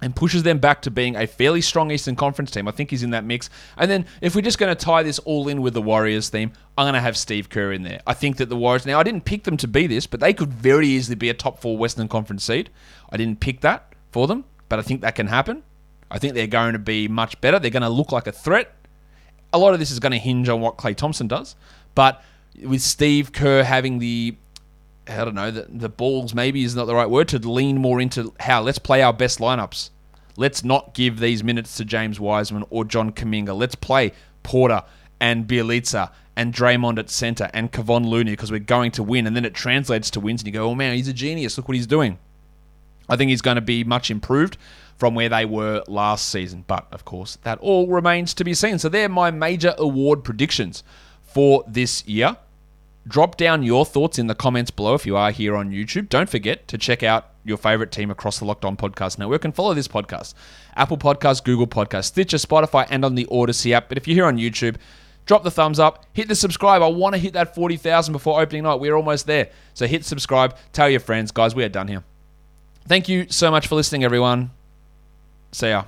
and 0.00 0.14
pushes 0.14 0.44
them 0.44 0.58
back 0.58 0.82
to 0.82 0.90
being 0.90 1.16
a 1.16 1.26
fairly 1.26 1.60
strong 1.60 1.90
Eastern 1.90 2.14
Conference 2.14 2.50
team. 2.50 2.68
I 2.68 2.70
think 2.70 2.90
he's 2.90 3.02
in 3.02 3.10
that 3.10 3.24
mix. 3.24 3.50
And 3.76 3.90
then 3.90 4.06
if 4.20 4.34
we're 4.34 4.42
just 4.42 4.58
going 4.58 4.74
to 4.74 4.84
tie 4.84 5.02
this 5.02 5.18
all 5.20 5.48
in 5.48 5.60
with 5.60 5.74
the 5.74 5.82
Warriors 5.82 6.28
theme, 6.28 6.52
I'm 6.76 6.84
going 6.84 6.94
to 6.94 7.00
have 7.00 7.16
Steve 7.16 7.48
Kerr 7.48 7.72
in 7.72 7.82
there. 7.82 8.00
I 8.06 8.14
think 8.14 8.36
that 8.36 8.48
the 8.48 8.56
Warriors, 8.56 8.86
now 8.86 9.00
I 9.00 9.02
didn't 9.02 9.24
pick 9.24 9.44
them 9.44 9.56
to 9.56 9.68
be 9.68 9.86
this, 9.86 10.06
but 10.06 10.20
they 10.20 10.32
could 10.32 10.52
very 10.52 10.86
easily 10.86 11.16
be 11.16 11.30
a 11.30 11.34
top 11.34 11.60
four 11.60 11.76
Western 11.76 12.08
Conference 12.08 12.44
seed. 12.44 12.70
I 13.10 13.16
didn't 13.16 13.40
pick 13.40 13.60
that 13.62 13.92
for 14.12 14.26
them, 14.26 14.44
but 14.68 14.78
I 14.78 14.82
think 14.82 15.00
that 15.00 15.16
can 15.16 15.26
happen. 15.26 15.64
I 16.10 16.18
think 16.18 16.34
they're 16.34 16.46
going 16.46 16.72
to 16.74 16.78
be 16.78 17.08
much 17.08 17.40
better. 17.40 17.58
They're 17.58 17.70
going 17.70 17.82
to 17.82 17.88
look 17.88 18.12
like 18.12 18.26
a 18.26 18.32
threat. 18.32 18.74
A 19.52 19.58
lot 19.58 19.74
of 19.74 19.80
this 19.80 19.90
is 19.90 19.98
going 19.98 20.12
to 20.12 20.18
hinge 20.18 20.48
on 20.48 20.60
what 20.60 20.78
Klay 20.78 20.94
Thompson 20.94 21.26
does. 21.26 21.56
But 21.94 22.22
with 22.62 22.82
Steve 22.82 23.32
Kerr 23.32 23.62
having 23.62 23.98
the 23.98 24.36
I 25.08 25.24
don't 25.24 25.34
know, 25.34 25.50
the, 25.50 25.66
the 25.68 25.88
balls 25.88 26.34
maybe 26.34 26.62
is 26.64 26.76
not 26.76 26.84
the 26.84 26.94
right 26.94 27.08
word, 27.08 27.28
to 27.28 27.38
lean 27.38 27.78
more 27.78 28.00
into 28.00 28.34
how 28.40 28.62
let's 28.62 28.78
play 28.78 29.02
our 29.02 29.12
best 29.12 29.38
lineups. 29.38 29.90
Let's 30.36 30.62
not 30.62 30.94
give 30.94 31.18
these 31.18 31.42
minutes 31.42 31.76
to 31.78 31.84
James 31.84 32.20
Wiseman 32.20 32.64
or 32.70 32.84
John 32.84 33.12
Kuminga. 33.12 33.56
Let's 33.58 33.74
play 33.74 34.12
Porter 34.42 34.82
and 35.20 35.48
Bjelica 35.48 36.12
and 36.36 36.54
Draymond 36.54 36.98
at 36.98 37.10
center 37.10 37.50
and 37.52 37.72
Kevon 37.72 38.06
Looney 38.06 38.32
because 38.32 38.52
we're 38.52 38.60
going 38.60 38.92
to 38.92 39.02
win. 39.02 39.26
And 39.26 39.34
then 39.34 39.44
it 39.44 39.54
translates 39.54 40.10
to 40.10 40.20
wins 40.20 40.42
and 40.42 40.46
you 40.46 40.52
go, 40.52 40.68
oh 40.70 40.74
man, 40.76 40.94
he's 40.94 41.08
a 41.08 41.12
genius. 41.12 41.56
Look 41.56 41.66
what 41.66 41.74
he's 41.74 41.88
doing. 41.88 42.18
I 43.08 43.16
think 43.16 43.30
he's 43.30 43.42
going 43.42 43.56
to 43.56 43.60
be 43.60 43.82
much 43.82 44.10
improved 44.10 44.56
from 44.96 45.14
where 45.14 45.28
they 45.28 45.44
were 45.44 45.82
last 45.88 46.28
season. 46.28 46.64
But 46.66 46.86
of 46.92 47.04
course, 47.04 47.38
that 47.42 47.58
all 47.58 47.88
remains 47.88 48.34
to 48.34 48.44
be 48.44 48.54
seen. 48.54 48.78
So 48.78 48.88
they're 48.88 49.08
my 49.08 49.32
major 49.32 49.74
award 49.78 50.22
predictions 50.22 50.84
for 51.22 51.64
this 51.66 52.06
year. 52.06 52.36
Drop 53.08 53.38
down 53.38 53.62
your 53.62 53.86
thoughts 53.86 54.18
in 54.18 54.26
the 54.26 54.34
comments 54.34 54.70
below 54.70 54.94
if 54.94 55.06
you 55.06 55.16
are 55.16 55.30
here 55.30 55.56
on 55.56 55.70
YouTube. 55.70 56.10
Don't 56.10 56.28
forget 56.28 56.68
to 56.68 56.76
check 56.76 57.02
out 57.02 57.30
your 57.42 57.56
favorite 57.56 57.90
team 57.90 58.10
across 58.10 58.38
the 58.38 58.44
Locked 58.44 58.66
On 58.66 58.76
Podcast 58.76 59.18
Network 59.18 59.46
and 59.46 59.54
follow 59.54 59.72
this 59.72 59.88
podcast. 59.88 60.34
Apple 60.76 60.98
Podcasts, 60.98 61.42
Google 61.42 61.66
Podcasts, 61.66 62.04
Stitcher, 62.04 62.36
Spotify, 62.36 62.86
and 62.90 63.04
on 63.04 63.14
the 63.14 63.24
Audacy 63.26 63.72
app. 63.72 63.88
But 63.88 63.96
if 63.96 64.06
you're 64.06 64.14
here 64.14 64.26
on 64.26 64.36
YouTube, 64.36 64.76
drop 65.24 65.42
the 65.42 65.50
thumbs 65.50 65.78
up, 65.78 66.04
hit 66.12 66.28
the 66.28 66.34
subscribe. 66.34 66.82
I 66.82 66.88
want 66.88 67.14
to 67.14 67.18
hit 67.18 67.32
that 67.32 67.54
40,000 67.54 68.12
before 68.12 68.40
opening 68.40 68.64
night. 68.64 68.80
We're 68.80 68.94
almost 68.94 69.26
there. 69.26 69.48
So 69.72 69.86
hit 69.86 70.04
subscribe, 70.04 70.54
tell 70.74 70.90
your 70.90 71.00
friends. 71.00 71.30
Guys, 71.30 71.54
we 71.54 71.64
are 71.64 71.70
done 71.70 71.88
here. 71.88 72.04
Thank 72.86 73.08
you 73.08 73.26
so 73.30 73.50
much 73.50 73.66
for 73.66 73.74
listening, 73.74 74.04
everyone. 74.04 74.50
See 75.52 75.68
ya. 75.68 75.84